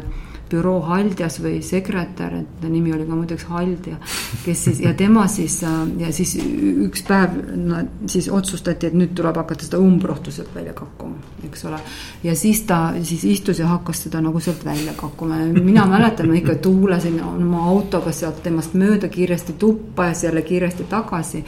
[0.50, 3.96] büroo haldjas või sekretär, et ta nimi oli ka muideks Haldja,
[4.44, 7.80] kes siis ja tema siis äh, ja siis üks päev no,
[8.10, 11.18] siis otsustati, et nüüd tuleb hakata seda umbrohtu sealt välja kakkuma,
[11.48, 11.80] eks ole.
[12.24, 16.30] ja siis ta siis istus ja hakkas seda nagu sealt välja kakkuma ja mina mäletan,
[16.30, 21.44] ma ikka tuulasin oma autoga sealt temast mööda kiiresti tuppa ja siis jälle kiiresti tagasi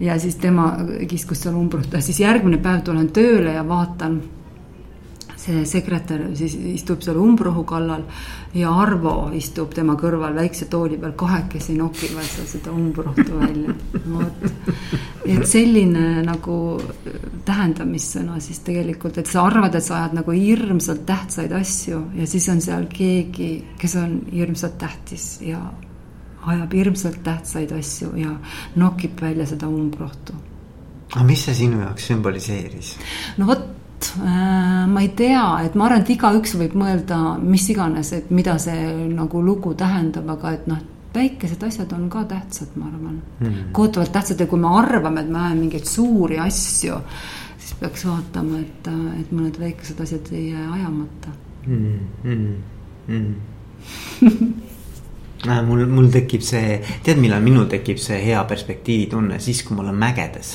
[0.00, 0.76] ja siis tema
[1.08, 4.20] kiskus seal umbrohtu ja siis järgmine päev tulen tööle ja vaatan
[5.42, 8.04] see sekretär siis istub seal umbrohu kallal
[8.54, 13.74] ja Arvo istub tema kõrval väikse tooli peal, kahekesi nokivad seal seda umbrohtu välja.
[14.12, 14.46] vot,
[15.26, 16.58] et selline nagu
[17.46, 22.48] tähendamissõna siis tegelikult, et sa arvad, et sa ajad nagu hirmsalt tähtsaid asju ja siis
[22.52, 25.60] on seal keegi, kes on hirmsalt tähtis ja
[26.46, 28.32] ajab hirmsalt tähtsaid asju ja
[28.76, 30.34] nokib välja seda umbrohtu.
[31.12, 32.96] aga mis see sinu jaoks sümboliseeris?
[33.38, 33.81] no vot
[34.18, 38.56] äh, ma ei tea, et ma arvan, et igaüks võib mõelda mis iganes, et mida
[38.62, 40.80] see nagu lugu tähendab, aga et noh,
[41.14, 43.70] väikesed asjad on ka tähtsad, ma arvan mm..
[43.76, 46.98] kohutavalt tähtsad ja kui me arvame, et me ajame mingeid suuri asju,
[47.58, 48.90] siis peaks vaatama, et,
[49.20, 51.36] et mõned väikesed asjad ei jää ajamata
[51.66, 51.98] mm.
[52.24, 52.52] -hmm.
[55.42, 55.66] Mm.
[55.66, 59.98] mul, mul tekib see, tead, millal minul tekib see hea perspektiivitunne, siis kui ma olen
[59.98, 60.52] mägedes.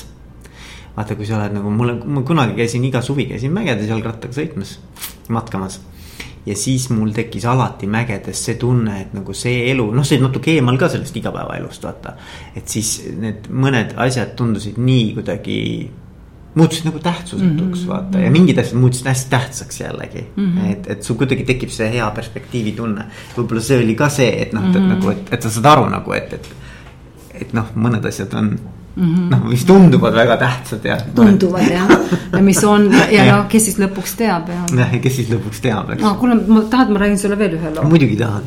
[0.98, 4.78] Vaata, kui sa oled nagu mulle, ma kunagi käisin iga suvi käisin mägedes jalgrattaga sõitmas,
[5.30, 5.78] matkamas
[6.48, 10.54] ja siis mul tekkis alati mägedes see tunne, et nagu see elu, noh, see natuke
[10.56, 12.14] eemal ka sellest igapäevaelust, vaata.
[12.56, 15.58] et siis need mõned asjad tundusid nii kuidagi,
[16.58, 17.88] muutusid nagu tähtsusetuks mm, -hmm.
[17.88, 20.46] vaata ja mingid asjad muutusid hästi tähtsaks jällegi mm.
[20.46, 20.72] -hmm.
[20.72, 23.04] et, et sul kuidagi tekib see hea perspektiivitunne.
[23.36, 25.86] võib-olla see oli ka see, et noh mm -hmm., nagu, et, et sa saad aru
[25.92, 26.50] nagu, et, et,
[27.42, 28.58] et noh, mõned asjad on
[28.98, 29.30] mm -hmm.
[29.30, 30.98] noh, mis tunduvad väga tähtsad ja.
[31.14, 31.88] tunduvad jah,
[32.36, 34.64] ja mis on ja, noh, kes siis lõpuks teab ja.
[34.76, 36.02] jah, ja kes siis lõpuks teab, eks.
[36.02, 37.88] no kuule, ma tahad, ma räägin sulle veel ühe loo.
[37.88, 38.42] muidugi tahan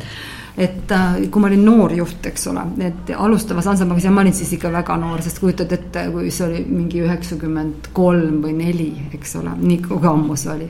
[0.56, 4.34] et äh, kui ma olin noor juht, eks ole, et alustavas ansamblis ja ma olin
[4.36, 8.92] siis ikka väga noor, sest kujutad ette, kui see oli mingi üheksakümmend kolm või neli,
[9.14, 10.68] eks ole, nii kui ammu see oli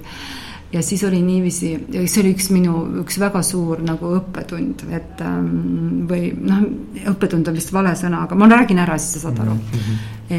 [0.72, 6.06] ja siis oli niiviisi, see oli üks minu, üks väga suur nagu õppetund, et ähm,
[6.08, 6.64] või noh,
[7.12, 9.78] õppetund on vist vale sõna, aga ma räägin ära, siis sa saad aru mm.
[9.78, 10.10] -hmm.
[10.32, 10.36] E,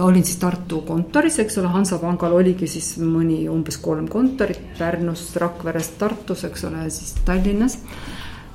[0.00, 5.90] olin siis Tartu kontoris, eks ole, Hansapangal oligi siis mõni umbes kolm kontorit Pärnus, Rakveres,
[5.98, 7.76] Tartus, eks ole, siis Tallinnas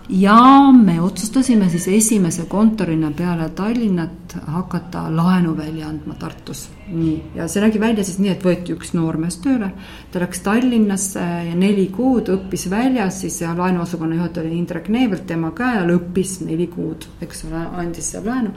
[0.10, 6.70] ja me otsustasime siis esimese kontorina peale Tallinnat hakata laenu välja andma Tartus.
[6.88, 9.72] nii, ja see nägi välja siis nii, et võeti üks noormees tööle,
[10.12, 15.52] ta läks Tallinnasse ja neli kuud õppis väljas, siis laenuosakonna juhataja oli Indrek Neivelt tema
[15.56, 18.52] käe all, õppis neli kuud, eks ole, andis seal laenu.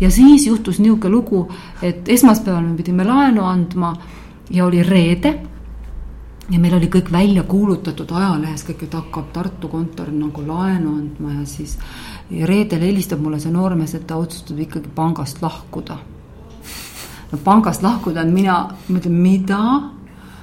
[0.00, 1.46] ja siis juhtus niisugune lugu,
[1.82, 3.96] et esmaspäeval me pidime laenu andma
[4.50, 5.38] ja oli reede
[6.50, 11.38] ja meil oli kõik välja kuulutatud ajalehes kõik, et hakkab Tartu kontor nagu laenu andma
[11.38, 11.76] ja siis
[12.30, 15.98] ja reedel helistab mulle see noormees, et ta otsustab ikkagi pangast lahkuda.
[17.32, 19.62] no pangast lahkuda, mina mõtlen, mida?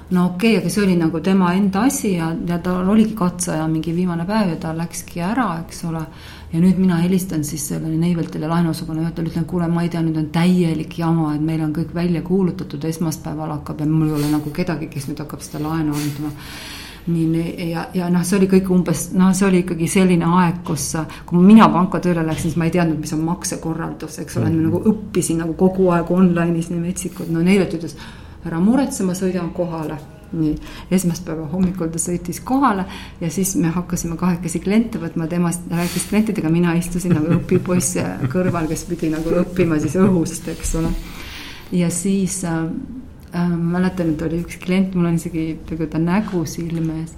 [0.10, 3.68] no okei okay,, aga see oli nagu tema enda asi ja, ja tal oligi katseaja
[3.68, 6.06] mingi viimane päev ja ta läkski ära, eks ole
[6.54, 10.18] ja nüüd mina helistan siis sellele Neiveltile laenuosakonna juhatajale, ütlen, kuule, ma ei tea, nüüd
[10.18, 14.34] on täielik jama, et meil on kõik välja kuulutatud, esmaspäeval hakkab ja mul ei ole
[14.34, 16.34] nagu kedagi, kes nüüd hakkab seda laenu andma.
[17.10, 20.92] Nii ja, ja noh, see oli kõik umbes, noh, see oli ikkagi selline aeg, kus,
[21.26, 24.60] kui mina panka tööle läksin, siis ma ei teadnud, mis on maksekorraldus, eks ole mm,
[24.60, 24.68] -hmm.
[24.68, 27.98] nagu õppisin nagu kogu aeg online'is nii metsikult, no Neivelt ütles,
[28.46, 29.98] ära muretse, ma sõidan kohale
[30.34, 30.54] nii,
[30.92, 32.86] esmaspäeva hommikul ta sõitis kohale
[33.22, 38.00] ja siis me hakkasime kahekesi kliente võtma, temast rääkis klientidega, mina istusin nagu õpipoiss
[38.32, 40.94] kõrval, kes pidi nagu õppima siis õhust, eks ole.
[41.72, 42.66] ja siis äh,
[43.34, 47.16] äh, mäletan, et oli üks klient, mul on isegi peaaegu ta nägu silme ees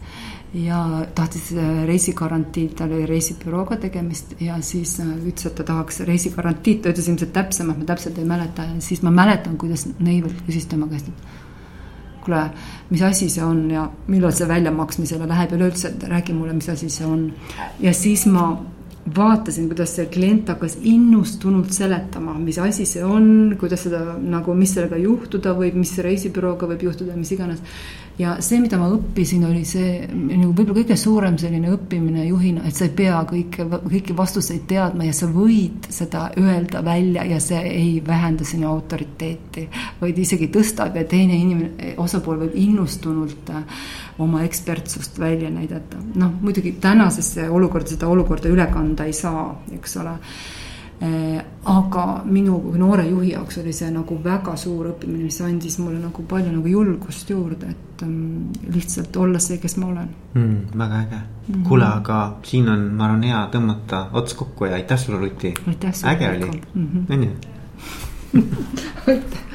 [0.54, 6.02] ja tahtis äh, reisigarantiid, tal oli reisibürooga tegemist ja siis äh, ütles, et ta tahaks
[6.08, 10.68] reisigarantiid, ta ütles ilmselt täpsemalt, ma täpselt ei mäleta siis ma mäletan, kuidas Neivelt küsis
[10.68, 11.41] tema käest, et
[12.26, 12.44] kuule,
[12.90, 16.90] mis asi see on ja millal see väljamaksmisele läheb üleüldse, et räägi mulle, mis asi
[16.90, 17.32] see on.
[17.80, 18.52] ja siis ma
[19.16, 24.76] vaatasin, kuidas see klient hakkas innustunult seletama, mis asi see on, kuidas seda nagu, mis
[24.76, 27.64] sellega juhtuda võib, mis reisibürooga võib juhtuda, mis iganes
[28.22, 32.78] ja see, mida ma õppisin, oli see nagu võib-olla kõige suurem selline õppimine juhina, et
[32.78, 37.62] sa ei pea kõike, kõiki vastuseid teadma ja sa võid seda öelda välja ja see
[37.72, 39.68] ei vähenda sinu autoriteeti,
[40.02, 43.86] vaid isegi tõstab ja teine inimene, osapool võib innustunult äh,
[44.22, 45.98] oma ekspertsust välja näidata.
[46.16, 50.18] noh, muidugi tänasesse olukorda seda olukorda üle kanda ei saa, eks ole
[51.02, 55.98] aga minu kui noore juhi jaoks oli see nagu väga suur õppimine, mis andis mulle
[56.02, 60.78] nagu palju nagu julgust juurde, et um, lihtsalt olla see, kes ma olen mm,.
[60.78, 64.76] väga äge mm -hmm., kuule, aga siin on, ma arvan, hea tõmmata ots kokku ja
[64.78, 65.54] aitäh sulle, Ruti.
[66.04, 67.06] äge oli, mhm.
[67.10, 67.32] on ju?
[69.08, 69.51] aitäh